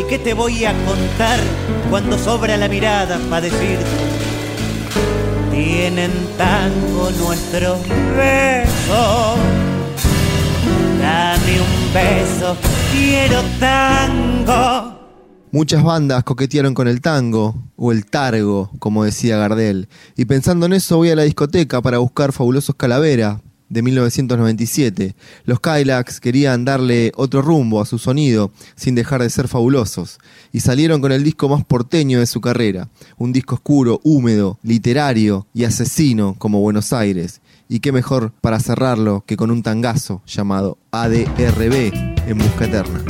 ¿Y 0.00 0.04
qué 0.08 0.18
te 0.18 0.34
voy 0.34 0.64
a 0.64 0.72
contar 0.84 1.38
cuando 1.88 2.18
sobra 2.18 2.56
la 2.56 2.68
mirada 2.68 3.18
para 3.30 3.42
decirte? 3.42 3.86
Tienen 5.52 6.10
tango 6.36 7.10
nuestros 7.12 7.78
besos. 8.16 9.71
Dame 11.02 11.60
un 11.60 11.92
beso, 11.92 12.56
quiero 12.92 13.42
tango. 13.58 15.00
Muchas 15.50 15.82
bandas 15.82 16.22
coquetearon 16.22 16.74
con 16.74 16.86
el 16.86 17.00
tango, 17.00 17.56
o 17.74 17.90
el 17.90 18.06
targo, 18.06 18.70
como 18.78 19.02
decía 19.02 19.36
Gardel. 19.36 19.88
Y 20.16 20.26
pensando 20.26 20.66
en 20.66 20.74
eso 20.74 20.98
voy 20.98 21.10
a 21.10 21.16
la 21.16 21.24
discoteca 21.24 21.82
para 21.82 21.98
buscar 21.98 22.30
Fabulosos 22.30 22.76
Calavera, 22.76 23.40
de 23.68 23.82
1997. 23.82 25.16
Los 25.44 25.58
Kylax 25.58 26.20
querían 26.20 26.64
darle 26.64 27.10
otro 27.16 27.42
rumbo 27.42 27.80
a 27.80 27.86
su 27.86 27.98
sonido, 27.98 28.52
sin 28.76 28.94
dejar 28.94 29.22
de 29.22 29.30
ser 29.30 29.48
fabulosos. 29.48 30.18
Y 30.52 30.60
salieron 30.60 31.00
con 31.00 31.10
el 31.10 31.24
disco 31.24 31.48
más 31.48 31.64
porteño 31.64 32.20
de 32.20 32.26
su 32.26 32.40
carrera. 32.40 32.90
Un 33.18 33.32
disco 33.32 33.56
oscuro, 33.56 34.00
húmedo, 34.04 34.58
literario 34.62 35.46
y 35.52 35.64
asesino 35.64 36.36
como 36.38 36.60
Buenos 36.60 36.92
Aires. 36.92 37.40
Y 37.72 37.80
qué 37.80 37.90
mejor 37.90 38.32
para 38.42 38.60
cerrarlo 38.60 39.24
que 39.26 39.38
con 39.38 39.50
un 39.50 39.62
tangazo 39.62 40.20
llamado 40.26 40.76
ADRB 40.90 41.90
en 42.26 42.36
Busca 42.36 42.66
Eterna. 42.66 43.02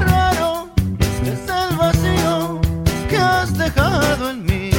Raro 0.00 0.68
es 1.30 1.48
el 1.48 1.76
vacío 1.78 2.60
que 3.08 3.16
has 3.16 3.56
dejado 3.56 4.30
en 4.32 4.44
mí. 4.44 4.70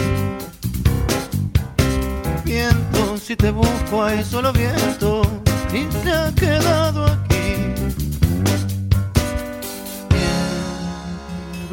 Viento, 2.45 3.17
si 3.17 3.35
te 3.35 3.49
busco 3.49 4.03
hay 4.03 4.23
solo 4.23 4.53
viento 4.53 5.23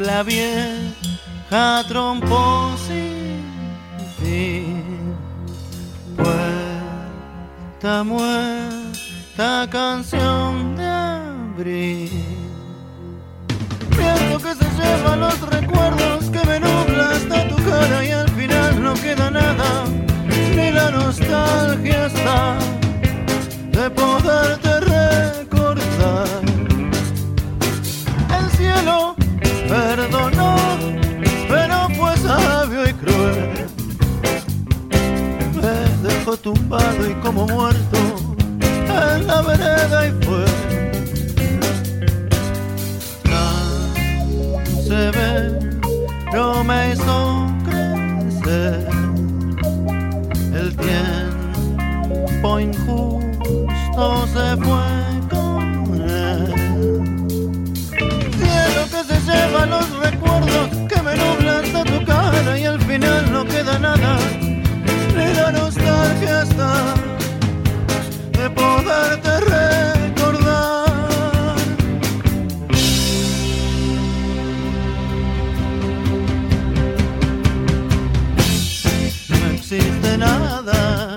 Niebla 0.03 0.23
vieja 0.23 1.83
trompo 1.87 2.75
sin 2.85 3.41
fin. 4.19 4.83
Muerta 8.03 9.67
canción 9.71 10.75
de 10.75 10.85
abril. 10.85 12.09
Viento 13.97 14.39
que 14.39 14.55
se 14.55 14.65
lleva 14.77 15.15
los 15.15 15.39
recuerdos 15.39 16.25
que 16.31 16.47
me 16.47 16.59
nubla 16.59 17.11
hasta 17.11 17.47
tu 17.47 17.55
cara 17.63 18.03
y 18.03 18.11
al 18.11 18.29
final 18.31 18.83
no 18.83 18.93
queda 18.95 19.31
nada, 19.31 19.85
ni 20.27 20.71
la 20.71 20.91
nostalgia 20.91 22.07
está 22.07 22.57
de 23.71 23.89
poderte 23.89 24.79
recordar. 24.81 26.42
perdonó, 29.73 30.55
pero 31.49 31.89
fue 31.97 32.15
sabio 32.17 32.87
y 32.87 32.93
cruel. 32.93 33.65
Me 35.55 36.07
dejó 36.07 36.37
tumbado 36.37 37.09
y 37.09 37.13
como 37.15 37.47
muerto 37.47 37.97
en 39.15 39.27
la 39.27 39.41
vereda 39.41 40.07
y 40.07 40.11
fue. 40.23 40.45
Se 44.87 45.11
ve, 45.17 45.59
no 46.33 46.63
me 46.63 46.91
hizo 46.91 47.47
crecer. 47.65 48.87
El 50.53 50.75
tiempo 50.75 52.59
injusto 52.59 54.27
se 54.27 54.57
fue 54.57 55.22
lleva 59.33 59.65
los 59.65 59.89
recuerdos 59.99 60.69
que 60.89 61.01
me 61.01 61.15
nublan 61.15 61.63
de 61.73 61.83
tu 61.91 62.05
cara 62.05 62.59
y 62.59 62.65
al 62.65 62.79
final 62.81 63.31
no 63.31 63.45
queda 63.45 63.79
nada. 63.79 64.17
Le 65.15 65.33
da 65.33 65.51
nostalgia 65.51 66.41
hasta 66.41 66.95
de 68.37 68.49
poderte 68.49 69.31
recordar. 69.39 70.87
No 79.29 79.51
existe 79.53 80.17
nada. 80.17 81.12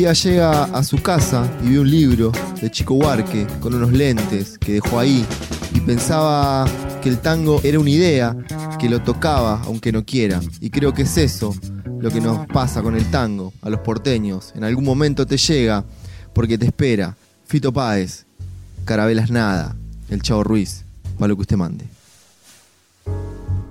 día 0.00 0.12
llega 0.14 0.64
a 0.64 0.82
su 0.82 1.02
casa 1.02 1.46
y 1.62 1.72
ve 1.72 1.78
un 1.78 1.90
libro 1.90 2.32
de 2.58 2.70
Chico 2.70 2.94
Huarque 2.94 3.46
con 3.60 3.74
unos 3.74 3.92
lentes 3.92 4.56
que 4.56 4.72
dejó 4.72 4.98
ahí 4.98 5.26
y 5.74 5.80
pensaba 5.80 6.66
que 7.02 7.10
el 7.10 7.18
tango 7.18 7.60
era 7.62 7.78
una 7.78 7.90
idea 7.90 8.34
que 8.78 8.88
lo 8.88 9.02
tocaba 9.02 9.60
aunque 9.66 9.92
no 9.92 10.02
quiera. 10.02 10.40
Y 10.58 10.70
creo 10.70 10.94
que 10.94 11.02
es 11.02 11.18
eso 11.18 11.54
lo 12.00 12.10
que 12.10 12.22
nos 12.22 12.46
pasa 12.46 12.80
con 12.80 12.96
el 12.96 13.10
tango, 13.10 13.52
a 13.60 13.68
los 13.68 13.80
porteños. 13.80 14.54
En 14.56 14.64
algún 14.64 14.86
momento 14.86 15.26
te 15.26 15.36
llega 15.36 15.84
porque 16.32 16.56
te 16.56 16.64
espera. 16.64 17.14
Fito 17.44 17.70
Páez, 17.70 18.24
Carabelas 18.86 19.30
Nada, 19.30 19.76
El 20.08 20.22
Chavo 20.22 20.44
Ruiz, 20.44 20.86
para 21.18 21.28
lo 21.28 21.36
que 21.36 21.42
usted 21.42 21.56
mande. 21.58 21.84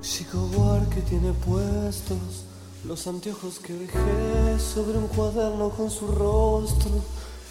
Chico 0.02 0.48
Huarque 0.54 1.02
tiene 1.10 1.34
puestos 1.34 2.46
los 2.86 3.08
anteojos 3.08 3.60
que 3.60 3.74
dejé 3.74 4.58
sobre 4.58 4.98
un 4.98 5.08
cuaderno 5.08 5.70
con 5.70 5.92
su 5.92 6.08
rostro, 6.08 6.92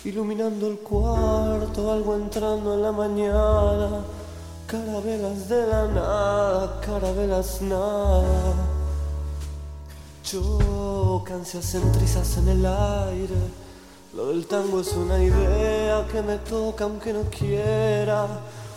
iluminando 0.02 0.66
el 0.66 0.78
cuarto, 0.78 1.92
algo 1.92 2.16
entrando 2.16 2.72
en 2.74 2.82
la 2.82 2.92
mañana. 2.92 4.04
Carabelas 4.66 5.48
de 5.50 5.66
la 5.66 5.86
nada, 5.88 6.80
carabelas 6.80 7.60
nada. 7.60 8.54
Chocan, 10.22 11.44
se 11.44 11.58
hacen 11.58 11.92
trizas 11.92 12.38
en 12.38 12.48
el 12.48 12.64
aire. 12.64 13.36
Lo 14.14 14.28
del 14.28 14.46
tango 14.46 14.80
es 14.80 14.92
una 14.94 15.22
idea 15.22 16.06
que 16.10 16.22
me 16.22 16.38
toca 16.38 16.84
aunque 16.84 17.12
no 17.12 17.24
quiera. 17.24 18.26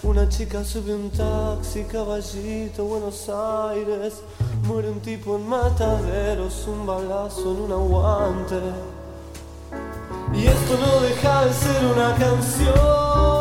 Una 0.04 0.28
chica 0.28 0.64
sube 0.64 0.95
un 0.95 1.12
taxi, 1.12 1.84
caballito, 1.84 2.86
Buenos 2.86 3.30
Aires. 3.30 4.24
Muere 4.66 4.89
un 4.89 4.99
tipo 4.99 5.36
en 5.36 5.47
mataderos, 5.47 6.66
un 6.68 6.88
balazo 6.88 7.52
en 7.52 7.62
un 7.62 7.72
aguante. 7.72 8.60
Y 10.34 10.47
esto 10.47 10.78
no 10.80 11.02
deja 11.02 11.45
de 11.45 11.54
ser 11.54 11.86
una 11.86 12.16
canción. 12.16 13.41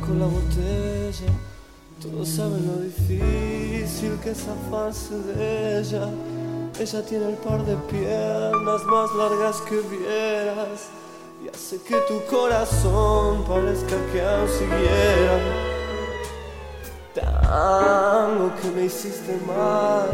Con 0.00 0.18
la 0.18 0.26
botella. 0.26 1.32
Todos 2.02 2.28
saben 2.28 2.66
lo 2.66 2.82
difícil 2.82 4.18
que 4.22 4.30
es 4.32 4.38
zafarse 4.44 5.16
de 5.16 5.80
ella. 5.80 6.08
Ella 6.78 7.02
tiene 7.06 7.30
el 7.30 7.36
par 7.36 7.64
de 7.64 7.74
piernas 7.90 8.84
más 8.84 9.14
largas 9.16 9.62
que 9.62 9.76
vieras. 9.76 10.90
Y 11.42 11.48
hace 11.48 11.80
que 11.80 11.96
tu 12.08 12.22
corazón 12.30 13.44
parezca 13.44 13.96
que 14.12 14.20
aún 14.20 14.48
siguiera. 14.48 15.40
Tango 17.14 18.52
que 18.60 18.70
me 18.70 18.84
hiciste 18.84 19.38
mal. 19.46 20.10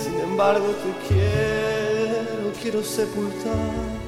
Sin 0.00 0.14
embargo 0.20 0.66
te 0.66 1.14
quiero, 1.14 2.52
quiero 2.62 2.82
sepultar. 2.84 4.01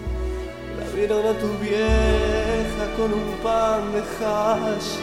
La 0.94 1.00
vieron 1.00 1.26
a 1.26 1.32
tu 1.40 1.48
vieja 1.58 2.86
con 2.96 3.12
un 3.12 3.36
pan 3.42 3.92
de 3.92 3.98
hash 3.98 4.94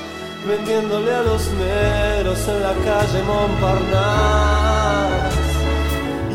vendiéndole 0.48 1.14
a 1.14 1.22
los 1.22 1.46
negros 1.52 2.48
en 2.48 2.62
la 2.62 2.74
calle 2.86 3.22
Montparnasse. 3.24 4.00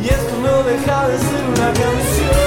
Y 0.02 0.08
esto 0.08 0.36
no 0.42 0.62
deja 0.62 1.08
de 1.08 1.18
ser 1.18 1.44
una 1.48 1.72
canción. 1.72 2.45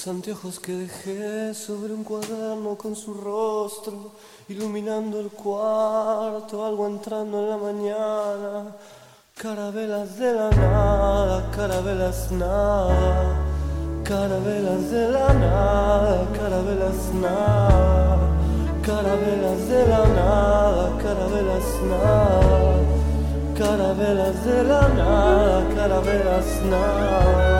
Los 0.00 0.08
anteojos 0.08 0.58
que 0.58 0.72
dejé 0.72 1.52
sobre 1.52 1.92
un 1.92 2.04
cuaderno 2.04 2.74
con 2.78 2.96
su 2.96 3.12
rostro, 3.12 4.12
iluminando 4.48 5.20
el 5.20 5.28
cuarto, 5.28 6.64
algo 6.64 6.86
entrando 6.86 7.38
en 7.40 7.50
la 7.50 7.56
mañana. 7.58 8.76
Carabelas 9.36 10.18
de 10.18 10.32
la 10.32 10.48
nada, 10.52 11.50
carabelas 11.50 12.32
nada, 12.32 13.36
carabelas 14.02 14.90
de 14.90 15.08
la 15.08 15.34
nada, 15.34 16.28
carabelas 16.32 17.14
nada, 17.20 18.18
carabelas 18.82 19.68
de 19.68 19.86
la 19.86 20.06
nada, 20.06 20.98
carabelas 21.02 21.64
nada. 21.90 22.70
Carabelas 23.58 24.44
de 24.46 24.64
la 24.64 24.88
nada, 24.88 25.68
carabelas 25.74 26.46
nada. 26.70 27.59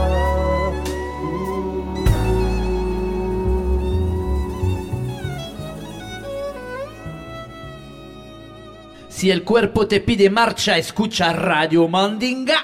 Si 9.21 9.31
el 9.31 9.45
cuerpo 9.45 9.87
te 9.87 10.01
pide 10.01 10.31
marcha, 10.31 10.79
escucha 10.79 11.35
Radio 11.35 11.87
Mandinga. 11.89 12.55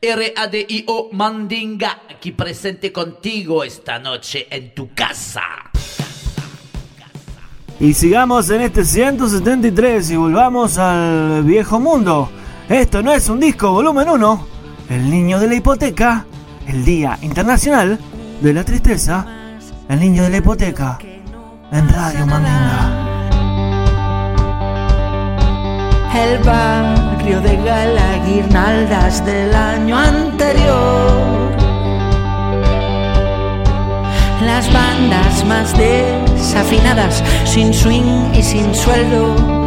R-A-D-I-O 0.00 1.08
Mandinga, 1.10 2.02
aquí 2.08 2.30
presente 2.30 2.92
contigo 2.92 3.64
esta 3.64 3.98
noche 3.98 4.46
en 4.48 4.72
tu 4.76 4.94
casa. 4.94 5.42
Y 7.80 7.94
sigamos 7.94 8.48
en 8.50 8.60
este 8.60 8.84
173 8.84 10.12
y 10.12 10.14
volvamos 10.14 10.78
al 10.78 11.42
viejo 11.42 11.80
mundo. 11.80 12.30
Esto 12.68 13.02
no 13.02 13.12
es 13.12 13.28
un 13.28 13.40
disco 13.40 13.72
volumen 13.72 14.08
1. 14.08 14.46
El 14.90 15.10
niño 15.10 15.40
de 15.40 15.48
la 15.48 15.54
hipoteca. 15.56 16.26
El 16.68 16.84
Día 16.84 17.18
Internacional 17.22 17.98
de 18.40 18.52
la 18.52 18.62
Tristeza. 18.62 19.26
El 19.88 19.98
niño 19.98 20.22
de 20.22 20.30
la 20.30 20.36
hipoteca. 20.36 20.96
En 21.72 21.88
Radio 21.88 22.24
Mandinga. 22.24 23.13
El 26.14 26.38
barrio 26.44 27.40
de 27.40 27.56
gala 27.56 28.24
guirnaldas 28.24 29.24
del 29.26 29.54
año 29.54 29.98
anterior. 29.98 31.52
Las 34.44 34.72
bandas 34.72 35.44
más 35.44 35.76
desafinadas, 35.76 37.22
sin 37.44 37.74
swing 37.74 38.32
y 38.34 38.42
sin 38.42 38.74
sueldo. 38.74 39.64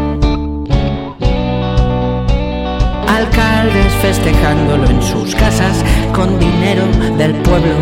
alcaldes 3.18 3.93
festejándolo 4.02 4.86
en 4.89 5.02
sus 5.02 5.34
casas 5.34 5.84
con 6.14 6.39
dinero 6.39 6.84
del 7.18 7.34
pueblo. 7.41 7.76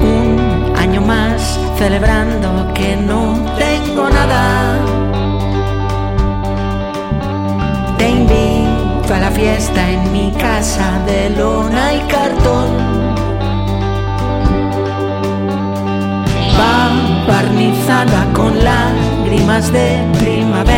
Un 0.00 0.72
año 0.76 1.00
más 1.00 1.58
celebrando 1.78 2.72
que 2.74 2.96
no 2.96 3.34
tengo 3.58 3.75
invito 9.06 9.14
a 9.14 9.20
la 9.20 9.30
fiesta 9.30 9.90
en 9.90 10.12
mi 10.12 10.32
casa 10.32 11.00
de 11.06 11.30
lona 11.30 11.94
y 11.94 12.00
cartón. 12.08 12.76
Va 16.58 17.26
barnizada 17.28 18.26
con 18.32 18.52
lágrimas 18.64 19.70
de 19.72 20.02
primavera. 20.18 20.75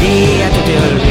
Día 0.00 0.50
tú 0.50 0.60
te 0.60 1.05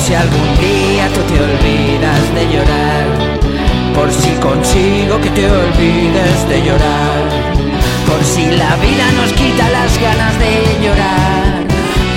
si 0.00 0.14
algún 0.14 0.56
día 0.58 1.08
tú 1.14 1.20
te 1.22 1.38
olvidas 1.40 2.34
de 2.34 2.44
llorar, 2.52 3.06
por 3.94 4.10
si 4.10 4.30
consigo 4.40 5.20
que 5.20 5.30
te 5.30 5.50
olvides 5.50 6.48
de 6.48 6.62
llorar, 6.62 7.20
por 8.08 8.24
si 8.24 8.46
la 8.46 8.76
vida 8.76 9.12
nos 9.12 9.32
quita 9.32 9.68
las 9.68 10.00
ganas 10.00 10.38
de 10.38 10.54
llorar, 10.82 11.66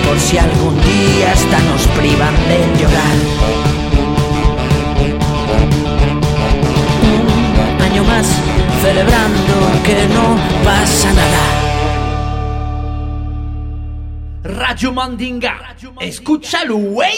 por 0.08 0.18
si 0.20 0.38
algún 0.38 0.76
día 0.82 1.32
hasta 1.34 1.60
nos 1.60 1.82
privan 2.00 2.36
de 2.48 2.60
llorar. 2.80 3.16
Un 7.76 7.82
año 7.82 8.04
más 8.06 8.28
celebrando 8.82 9.56
que 9.84 10.08
no 10.14 10.38
pasa 10.64 11.12
nada. 11.14 11.64
Radio 14.44 14.94
Mandinga, 14.94 15.76
escúchalo, 16.00 16.78
güey. 16.78 17.18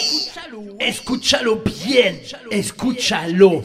Escúchalo 0.78 1.62
bien, 1.86 2.20
escúchalo. 2.50 3.62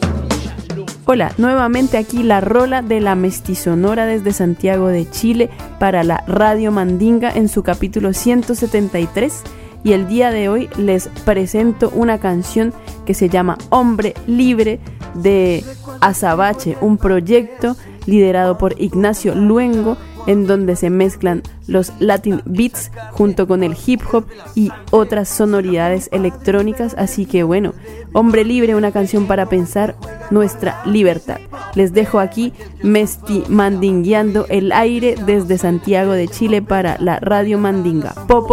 Hola, 1.04 1.32
nuevamente 1.36 1.98
aquí 1.98 2.22
la 2.22 2.40
rola 2.40 2.80
de 2.80 3.00
la 3.00 3.14
mestizonora 3.14 4.06
desde 4.06 4.32
Santiago 4.32 4.88
de 4.88 5.08
Chile 5.10 5.50
para 5.78 6.04
la 6.04 6.24
Radio 6.26 6.72
Mandinga 6.72 7.30
en 7.30 7.48
su 7.48 7.62
capítulo 7.62 8.12
173 8.12 9.42
y 9.84 9.92
el 9.92 10.06
día 10.08 10.30
de 10.30 10.48
hoy 10.48 10.68
les 10.78 11.08
presento 11.24 11.90
una 11.94 12.18
canción 12.18 12.72
que 13.04 13.14
se 13.14 13.28
llama 13.28 13.58
Hombre 13.68 14.14
Libre 14.26 14.80
de 15.14 15.64
Azabache, 16.00 16.76
un 16.80 16.98
proyecto 16.98 17.76
liderado 18.06 18.58
por 18.58 18.80
Ignacio 18.80 19.34
Luengo 19.34 19.96
en 20.26 20.46
donde 20.46 20.76
se 20.76 20.90
mezclan 20.90 21.42
los 21.66 21.92
Latin 21.98 22.42
beats 22.44 22.90
junto 23.12 23.46
con 23.46 23.62
el 23.62 23.76
hip 23.86 24.00
hop 24.12 24.26
y 24.54 24.70
otras 24.90 25.28
sonoridades 25.28 26.08
electrónicas. 26.12 26.94
Así 26.98 27.26
que 27.26 27.42
bueno, 27.42 27.74
Hombre 28.12 28.44
Libre, 28.44 28.74
una 28.74 28.92
canción 28.92 29.26
para 29.26 29.46
pensar 29.46 29.96
nuestra 30.30 30.82
libertad. 30.84 31.38
Les 31.74 31.92
dejo 31.92 32.18
aquí 32.18 32.52
Mesti 32.82 33.44
Mandingueando 33.48 34.46
el 34.48 34.72
aire 34.72 35.14
desde 35.26 35.58
Santiago 35.58 36.12
de 36.12 36.28
Chile 36.28 36.62
para 36.62 36.98
la 36.98 37.18
Radio 37.20 37.58
Mandinga. 37.58 38.14
Po. 38.28 38.46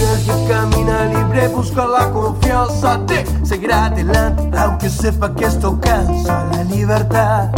Que 0.00 0.46
camina 0.48 1.04
libre 1.06 1.48
busca 1.48 1.86
la 1.86 2.10
confianza 2.10 2.98
de 3.06 3.24
seguir 3.44 3.72
adelante 3.72 4.48
aunque 4.56 4.88
sepa 4.88 5.34
que 5.34 5.44
esto 5.44 5.78
cansa 5.80 6.46
la 6.52 6.64
libertad. 6.64 7.50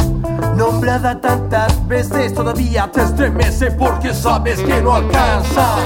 Nombrada 0.57 1.20
tantas 1.20 1.86
veces 1.86 2.34
todavía 2.34 2.90
te 2.93 3.03
estremece 3.03 3.70
porque 3.70 4.12
sabes 4.12 4.59
que 4.61 4.82
no 4.82 4.95
alcanza. 4.95 5.76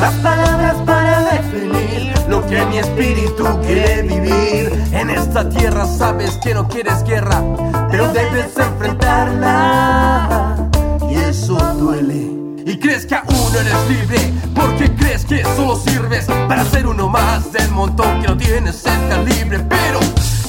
Las 0.00 0.14
palabras 0.14 0.74
para 0.84 1.20
definir 1.32 2.12
lo 2.28 2.44
que 2.46 2.64
mi 2.66 2.78
espíritu 2.78 3.44
quiere 3.62 4.02
vivir. 4.02 4.72
En 4.92 5.10
esta 5.10 5.48
tierra 5.48 5.86
sabes 5.86 6.36
que 6.38 6.54
no 6.54 6.66
quieres 6.66 7.04
guerra 7.04 7.42
pero 7.92 8.12
debes 8.12 8.56
enfrentarla 8.56 10.70
crees 12.92 13.06
que 13.06 13.14
aún 13.14 13.56
eres 13.58 13.88
libre 13.88 14.18
porque 14.54 14.94
crees 14.94 15.24
que 15.24 15.42
solo 15.56 15.76
sirves 15.76 16.26
para 16.46 16.62
ser 16.62 16.86
uno 16.86 17.08
más 17.08 17.50
del 17.50 17.70
montón 17.70 18.20
que 18.20 18.28
no 18.28 18.36
tienes 18.36 18.84
el 18.84 19.08
calibre. 19.08 19.60
Pero 19.60 19.98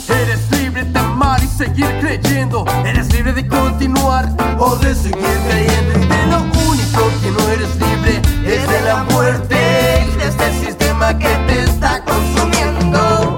eres 0.09 0.51
libre 0.51 0.83
de 0.83 0.99
amar 0.99 1.41
y 1.41 1.47
seguir 1.47 1.87
creyendo. 2.01 2.65
Eres 2.85 3.13
libre 3.13 3.31
de 3.31 3.47
continuar 3.47 4.27
o 4.59 4.75
de 4.75 4.93
seguir 4.93 5.39
creyendo. 5.47 5.99
Y 5.99 6.05
de 6.05 6.27
lo 6.27 6.39
único 6.69 7.11
que 7.21 7.31
no 7.31 7.49
eres 7.49 7.75
libre 7.77 8.21
es 8.45 8.67
de 8.67 8.81
la 8.81 9.05
muerte 9.05 10.05
y 10.05 10.17
de 10.17 10.27
este 10.27 10.65
sistema 10.65 11.17
que 11.17 11.29
te 11.47 11.63
está 11.63 12.03
consumiendo. 12.03 13.37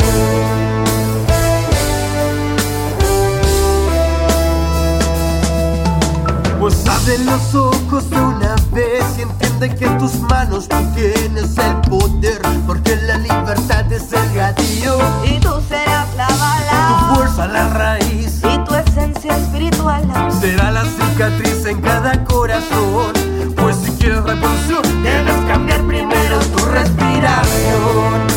Pues 6.59 6.87
abre 6.87 7.19
los 7.19 7.53
ojos 7.53 8.09
de 8.09 8.19
una 8.19 8.55
ves 8.75 9.05
y 9.17 9.21
entiende 9.21 9.73
que 9.73 9.85
en 9.85 9.97
tus 9.97 10.15
manos 10.19 10.67
tú 10.67 10.75
tienes 10.93 11.57
el 11.57 11.75
poder, 11.89 12.41
porque 12.67 12.97
la 12.97 13.17
libertad 13.17 13.91
es 13.91 14.11
el 14.11 14.33
gatillo. 14.35 14.97
Y 15.23 15.39
tú 15.39 15.53
serás 15.69 16.13
la 16.15 16.27
bala, 16.27 17.07
tu 17.09 17.15
fuerza 17.15 17.47
la 17.47 17.69
raíz, 17.69 18.41
y 18.43 18.57
tu 18.65 18.75
esencia 18.75 19.37
espiritual 19.37 20.03
será 20.41 20.71
la 20.71 20.83
cicatriz 20.83 21.65
en 21.65 21.81
cada 21.81 22.21
corazón. 22.25 23.13
Pues 23.55 23.77
si 23.77 23.91
quieres 23.91 24.21
revolución, 24.23 24.83
debes 25.03 25.35
cambiar 25.47 25.81
primero 25.83 26.39
tu 26.39 26.65
respiración. 26.65 28.27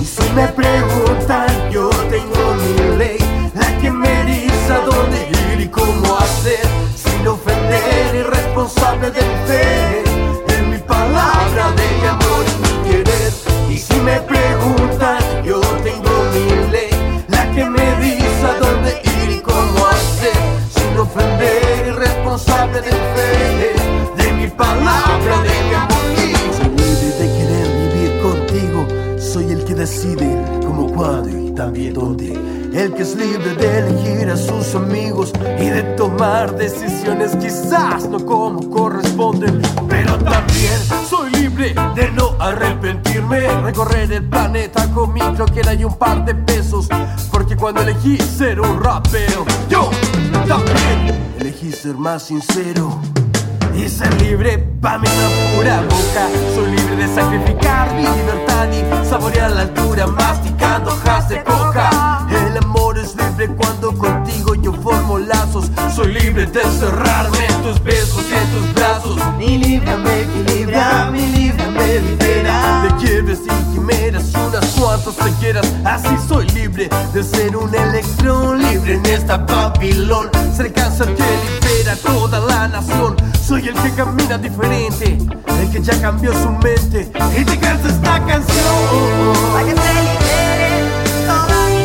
Y 0.00 0.04
si 0.04 0.32
me 0.34 0.48
preguntan, 0.48 1.70
yo 1.72 1.88
tengo 2.10 2.54
mi 2.56 2.98
ley 2.98 3.18
quien 3.80 3.98
me 3.98 4.24
dice 4.24 4.72
a 4.72 4.80
dónde 4.80 5.28
ir 5.52 5.60
y 5.60 5.68
cómo 5.68 6.16
hacer, 6.18 6.60
sin 6.94 7.26
ofender, 7.26 8.14
irresponsable 8.14 9.10
de 9.10 9.20
fe, 9.46 10.04
en 10.56 10.70
mi 10.70 10.78
palabra 10.78 11.72
de 11.72 11.86
mi 12.00 12.06
amor 12.06 12.44
y 12.46 12.54
mi 12.62 12.90
querer. 12.90 13.32
Y 13.70 13.78
si 13.78 13.94
me 14.00 14.20
preguntan, 14.20 15.18
yo 15.44 15.60
tengo 15.82 16.10
mi 16.34 16.70
ley, 16.70 16.90
la 17.28 17.50
que 17.52 17.64
me 17.64 17.96
dice 17.96 18.46
a 18.46 18.58
dónde 18.60 19.00
ir 19.22 19.30
y 19.36 19.40
cómo 19.40 19.86
hacer, 19.86 20.38
sin 20.74 20.98
ofender, 20.98 21.86
irresponsable 21.88 22.80
de 22.82 22.90
fe, 22.90 24.22
de 24.22 24.32
mi 24.32 24.46
palabra 24.48 25.42
de 25.42 25.68
mi 25.68 25.74
amor. 25.74 26.00
Soy 29.32 29.52
el 29.52 29.64
que 29.64 29.74
decide 29.74 30.28
cómo, 30.60 30.92
cuándo 30.92 31.28
y 31.28 31.49
también 31.60 31.92
dónde. 31.92 32.32
El 32.72 32.94
que 32.94 33.02
es 33.02 33.14
libre 33.16 33.54
de 33.54 33.80
elegir 33.80 34.30
a 34.30 34.36
sus 34.38 34.74
amigos 34.74 35.30
y 35.58 35.66
de 35.66 35.82
tomar 35.94 36.56
decisiones 36.56 37.36
quizás 37.36 38.08
no 38.08 38.24
como 38.24 38.70
corresponden, 38.70 39.60
pero 39.86 40.16
también 40.16 40.78
soy 41.06 41.30
libre 41.32 41.74
de 41.94 42.10
no 42.12 42.34
arrepentirme, 42.38 43.40
recorrer 43.60 44.10
el 44.10 44.24
planeta 44.24 44.90
con 44.94 45.12
mi 45.12 45.20
croquera 45.20 45.74
y 45.74 45.84
un 45.84 45.98
par 45.98 46.24
de 46.24 46.34
pesos, 46.34 46.88
porque 47.30 47.56
cuando 47.56 47.82
elegí 47.82 48.16
ser 48.16 48.58
un 48.58 48.82
rapero, 48.82 49.44
yo 49.68 49.90
también 50.48 51.34
elegí 51.38 51.72
ser 51.72 51.94
más 51.94 52.22
sincero. 52.22 53.02
Libre 54.30 54.58
pa' 54.80 54.96
una 54.96 55.56
pura 55.56 55.80
boca. 55.80 56.28
Soy 56.54 56.70
libre 56.70 56.94
de 56.94 57.14
sacrificar 57.16 57.92
mi 57.94 58.02
libertad 58.02 58.68
y 58.70 59.08
saborear 59.08 59.50
la 59.50 59.62
altura 59.62 60.06
Masticando 60.06 60.92
hojas 60.92 61.28
de 61.28 61.42
coca. 61.42 62.28
El 62.30 62.56
amor 62.58 62.96
es 62.96 63.16
libre 63.16 63.48
cuando 63.56 63.92
contigo 63.92 64.54
yo 64.54 64.72
formo 64.72 65.18
lazos. 65.18 65.68
Soy 65.96 66.12
libre 66.12 66.46
de 66.46 66.62
encerrarme 66.62 67.44
en 67.44 67.62
tus 67.64 67.82
besos 67.82 68.24
y 68.30 68.34
en 68.34 68.50
tus 68.52 68.74
brazos. 68.74 69.18
Mi 69.36 69.58
libra 69.58 69.96
me 69.96 70.20
equilibra, 70.20 71.10
mi 71.10 71.26
libra 71.26 71.66
me 71.66 71.98
libera 71.98 72.82
De 72.84 73.04
quiebres 73.04 73.40
y 73.44 73.74
quimeras, 73.74 74.32
unas 74.46 74.64
cuantas 74.78 75.16
te 75.16 75.32
quieras 75.40 75.66
Así 75.84 76.16
soy 76.28 76.46
libre 76.50 76.88
de 77.12 77.24
ser 77.24 77.56
un 77.56 77.74
electrón 77.74 78.62
libre 78.62 78.94
en 78.94 79.06
esta 79.06 79.38
Babilón. 79.38 80.30
Ser 80.54 80.66
el 80.66 80.72
cáncer 80.72 81.16
que 81.16 81.24
libera 81.24 81.96
toda 81.96 82.38
la 82.38 82.68
nación 82.68 83.16
Soy 83.50 83.66
el 83.66 83.74
que 83.74 83.90
camina 83.94 84.38
diferente, 84.38 85.18
el 85.60 85.70
que 85.72 85.82
ya 85.82 86.00
cambió 86.00 86.32
su 86.32 86.50
mente. 86.50 87.10
Y 87.36 87.44
te 87.44 87.58
canta 87.58 87.88
esta 87.88 88.24
canción. 88.24 89.34
Para 89.52 89.66
que 89.66 89.74
te 89.74 89.92
libere 89.92 90.84
toda 91.26 91.66
mi 91.66 91.82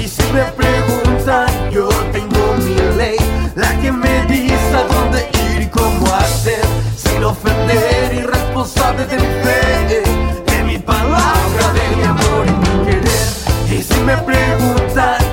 Y 0.00 0.06
si 0.06 0.22
me 0.32 0.44
preguntan, 0.44 1.48
yo 1.72 1.88
tengo 2.12 2.54
mi 2.58 2.76
ley, 2.96 3.18
la 3.56 3.76
que 3.80 3.90
me 3.90 4.24
dice 4.26 4.72
a 4.72 4.84
dónde 4.84 5.28
ir 5.52 5.62
y 5.62 5.66
cómo 5.66 6.06
hacer, 6.14 6.64
sin 6.96 7.24
ofender, 7.24 8.14
irresponsable 8.14 9.06
de 9.06 9.16
mi 9.16 9.26
fe, 9.42 10.04
de 10.46 10.62
mi 10.62 10.78
palabra, 10.78 11.72
de 11.74 11.96
mi 11.96 12.04
amor 12.04 12.46
y 12.46 12.52
mi 12.52 12.84
querer. 12.84 13.28
Y 13.76 13.82
si 13.82 13.98
me 14.02 14.16
preguntan, 14.18 15.29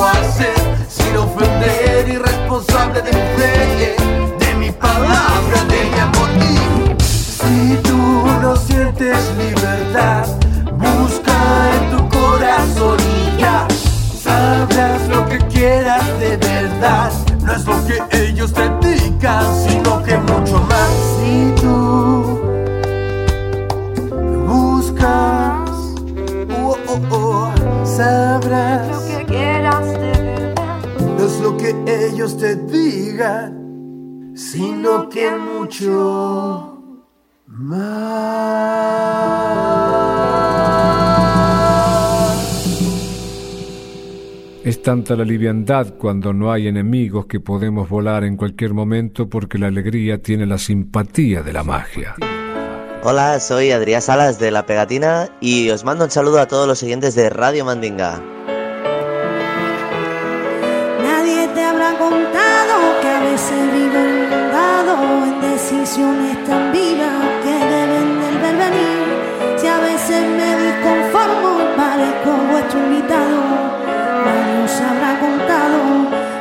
hacer, 0.00 0.54
sin 0.88 1.16
ofender, 1.16 2.08
irresponsable 2.08 3.02
de 3.02 3.12
mi 3.12 3.24
fe, 3.36 3.96
de 4.38 4.54
mi 4.54 4.70
palabra, 4.70 5.64
de 5.68 5.84
mi 5.90 5.98
amor 5.98 6.32
si 7.42 7.76
tú 7.82 7.98
no 8.40 8.56
sientes 8.56 9.18
libertad, 9.36 10.26
busca 10.72 11.36
en 11.76 11.90
tu 11.90 12.08
corazón 12.08 12.98
y 13.00 13.40
ya 13.40 13.66
sabrás 14.22 15.08
lo 15.08 15.28
que 15.28 15.38
quieras 15.48 16.06
de 16.20 16.36
verdad. 16.36 17.10
No 17.42 17.52
es 17.52 17.64
lo 17.64 17.84
que 17.84 18.26
ellos 18.26 18.52
te 18.52 18.68
digan, 18.86 19.44
sino 19.66 19.81
ellos 32.22 32.38
te 32.38 32.54
digan, 32.54 34.32
sino 34.36 35.08
que 35.08 35.28
mucho 35.32 36.68
Es 44.64 44.82
tanta 44.82 45.16
la 45.16 45.24
liviandad 45.24 45.94
cuando 45.98 46.32
no 46.32 46.52
hay 46.52 46.68
enemigos 46.68 47.26
que 47.26 47.40
podemos 47.40 47.88
volar 47.88 48.22
en 48.22 48.36
cualquier 48.36 48.72
momento 48.72 49.28
porque 49.28 49.58
la 49.58 49.66
alegría 49.66 50.22
tiene 50.22 50.46
la 50.46 50.58
simpatía 50.58 51.42
de 51.42 51.52
la 51.52 51.64
magia. 51.64 52.14
Hola, 53.02 53.40
soy 53.40 53.72
Adrián 53.72 54.00
Salas 54.00 54.38
de 54.38 54.52
La 54.52 54.64
Pegatina 54.64 55.28
y 55.40 55.70
os 55.70 55.84
mando 55.84 56.04
un 56.04 56.10
saludo 56.12 56.38
a 56.40 56.46
todos 56.46 56.68
los 56.68 56.78
siguientes 56.78 57.16
de 57.16 57.30
Radio 57.30 57.64
Mandinga. 57.64 58.22
Veces 63.42 63.72
vivo 63.72 63.98
inundado 63.98 64.94
en 65.26 65.40
decisiones 65.40 66.44
tan 66.44 66.70
vivas 66.70 67.10
que 67.42 67.50
deben 67.50 68.20
del 68.40 68.56
venir. 68.56 69.02
Si 69.56 69.66
a 69.66 69.78
veces 69.80 70.22
me 70.38 70.48
disconformo 70.64 71.50
parezco 71.76 72.30
vuestro 72.52 72.78
invitado, 72.78 73.38
nadie 74.26 74.62
os 74.64 74.80
habrá 74.80 75.18
contado 75.18 75.78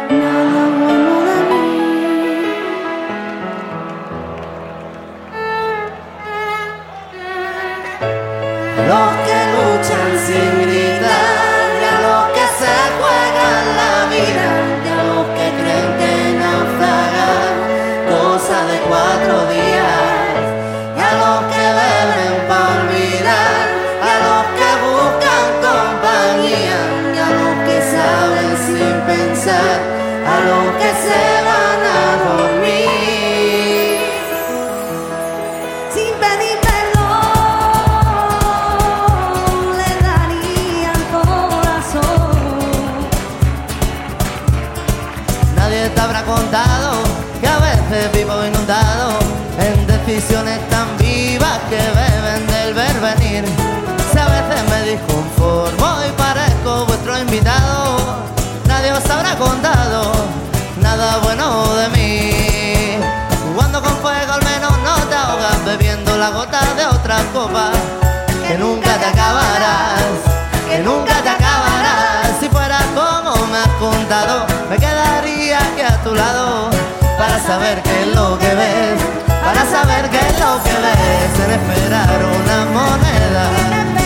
nada 0.09 0.61
bueno 0.83 1.13
de 1.29 1.37
mí. 1.49 1.69
Los 8.89 9.11
que 9.25 9.37
luchan 9.53 10.11
sin 10.25 10.70
la 66.21 66.29
gota 66.29 66.61
de 66.75 66.85
otra 66.85 67.17
copa. 67.33 67.71
Que 68.47 68.55
nunca 68.55 68.91
te 69.01 69.07
acabarás, 69.07 70.13
que 70.69 70.77
nunca 70.79 71.15
te 71.23 71.29
acabarás. 71.29 72.29
Si 72.39 72.47
fuera 72.47 72.79
como 72.93 73.31
me 73.47 73.57
has 73.57 73.73
contado, 73.79 74.45
me 74.69 74.77
quedaría 74.77 75.57
aquí 75.57 75.81
a 75.81 75.97
tu 76.03 76.13
lado 76.13 76.69
para 77.17 77.39
saber 77.39 77.81
qué 77.81 78.01
es 78.03 78.15
lo 78.15 78.37
que 78.37 78.53
ves, 78.53 79.01
para 79.43 79.65
saber 79.65 80.03
qué 80.11 80.19
es 80.19 80.39
lo 80.39 80.61
que 80.65 80.75
ves 80.85 81.31
en 81.43 81.51
esperar 81.59 82.19
una 82.39 82.57
moneda. 82.77 84.00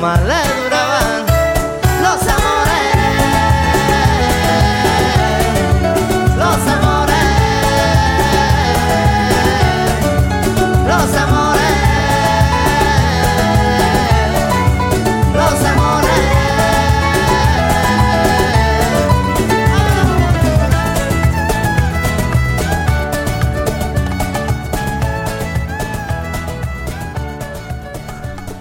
Tan 0.00 0.26
lento, 0.26 0.59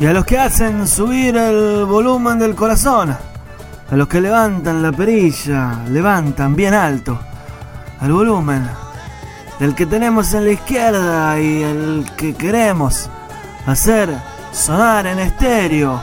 a 0.09 0.13
los 0.13 0.25
que 0.25 0.39
hacen 0.39 0.87
subir 0.87 1.37
el 1.37 1.85
volumen 1.85 2.39
del 2.39 2.55
corazón, 2.55 3.11
a 3.11 3.95
los 3.95 4.07
que 4.07 4.19
levantan 4.19 4.81
la 4.81 4.91
perilla, 4.91 5.83
levantan 5.87 6.55
bien 6.55 6.73
alto 6.73 7.19
el 8.01 8.11
volumen 8.11 8.67
del 9.59 9.75
que 9.75 9.85
tenemos 9.85 10.33
en 10.33 10.45
la 10.45 10.51
izquierda 10.51 11.39
y 11.39 11.61
el 11.61 12.09
que 12.17 12.33
queremos 12.33 13.07
hacer 13.67 14.09
sonar 14.51 15.05
en 15.05 15.19
estéreo. 15.19 16.01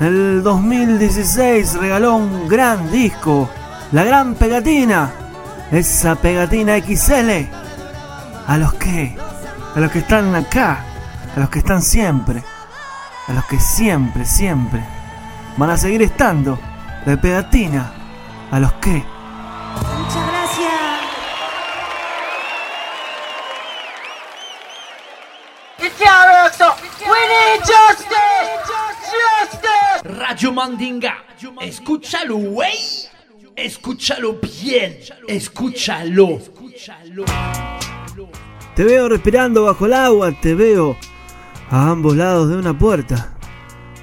El 0.00 0.42
2016 0.42 1.74
regaló 1.74 2.16
un 2.16 2.48
gran 2.48 2.90
disco, 2.90 3.50
la 3.92 4.02
gran 4.02 4.34
pegatina, 4.34 5.12
esa 5.70 6.14
pegatina 6.14 6.78
XL. 6.78 7.30
A 8.46 8.56
los 8.56 8.72
que, 8.72 9.14
a 9.76 9.78
los 9.78 9.92
que 9.92 9.98
están 9.98 10.34
acá, 10.34 10.86
a 11.36 11.40
los 11.40 11.50
que 11.50 11.58
están 11.58 11.82
siempre 11.82 12.42
a 13.28 13.32
los 13.32 13.44
que 13.46 13.58
siempre, 13.60 14.24
siempre 14.24 14.82
van 15.56 15.70
a 15.70 15.76
seguir 15.76 16.02
estando 16.02 16.58
de 17.06 17.16
pegatina, 17.16 17.92
a 18.50 18.60
los 18.60 18.72
que 18.74 19.04
Muchas 19.98 20.28
gracias. 20.28 20.82
Radio 30.04 30.52
Mandinga, 30.52 31.24
escúchalo, 31.60 32.36
güey. 32.36 32.78
Escúchalo 33.54 34.38
bien, 34.40 34.98
escúchalo. 35.28 36.38
te 38.74 38.84
veo 38.84 39.08
respirando 39.08 39.64
bajo 39.64 39.86
el 39.86 39.92
agua, 39.92 40.32
te 40.40 40.54
veo 40.54 40.96
a 41.72 41.88
ambos 41.88 42.14
lados 42.14 42.50
de 42.50 42.58
una 42.58 42.78
puerta. 42.78 43.32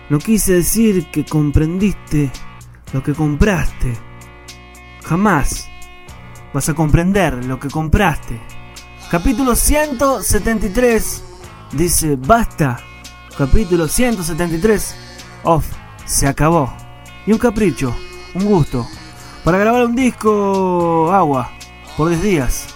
No 0.10 0.18
quise 0.18 0.54
decir 0.54 1.12
que 1.12 1.24
comprendiste 1.24 2.32
lo 2.92 3.04
que 3.04 3.14
compraste. 3.14 3.96
Jamás 5.06 5.70
vas 6.52 6.68
a 6.68 6.74
comprender 6.74 7.46
lo 7.46 7.60
que 7.60 7.70
compraste. 7.70 8.42
Capítulo 9.12 9.56
173 9.56 11.24
dice 11.74 12.16
basta. 12.16 12.80
Capítulo 13.38 13.88
173 13.88 14.96
off. 15.44 15.66
Se 16.06 16.28
acabó. 16.28 16.74
Y 17.28 17.34
un 17.34 17.38
capricho, 17.38 17.96
un 18.34 18.46
gusto. 18.46 18.88
Para 19.44 19.60
grabar 19.60 19.86
un 19.86 19.96
disco 19.96 21.14
agua 21.14 21.52
por 21.96 22.10
10 22.10 22.24
días. 22.24 22.68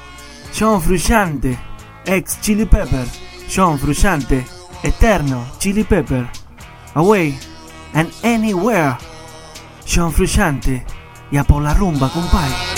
John 0.58 0.80
Frusciante, 0.80 1.58
ex 2.06 2.40
Chili 2.42 2.66
Pepper. 2.66 3.08
John 3.54 3.80
Frusciante, 3.80 4.46
eterno 4.84 5.46
Chili 5.58 5.84
Pepper. 5.84 6.30
Away 6.96 7.38
and 7.94 8.12
anywhere. 8.24 8.98
John 9.86 10.12
Frusciante. 10.12 10.86
Y 11.32 11.38
a 11.38 11.44
por 11.44 11.64
la 11.64 11.74
rumba, 11.74 12.10
compay. 12.10 12.73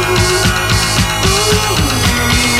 Ooh, 0.00 0.06
ooh, 1.26 2.56
ooh. 2.56 2.59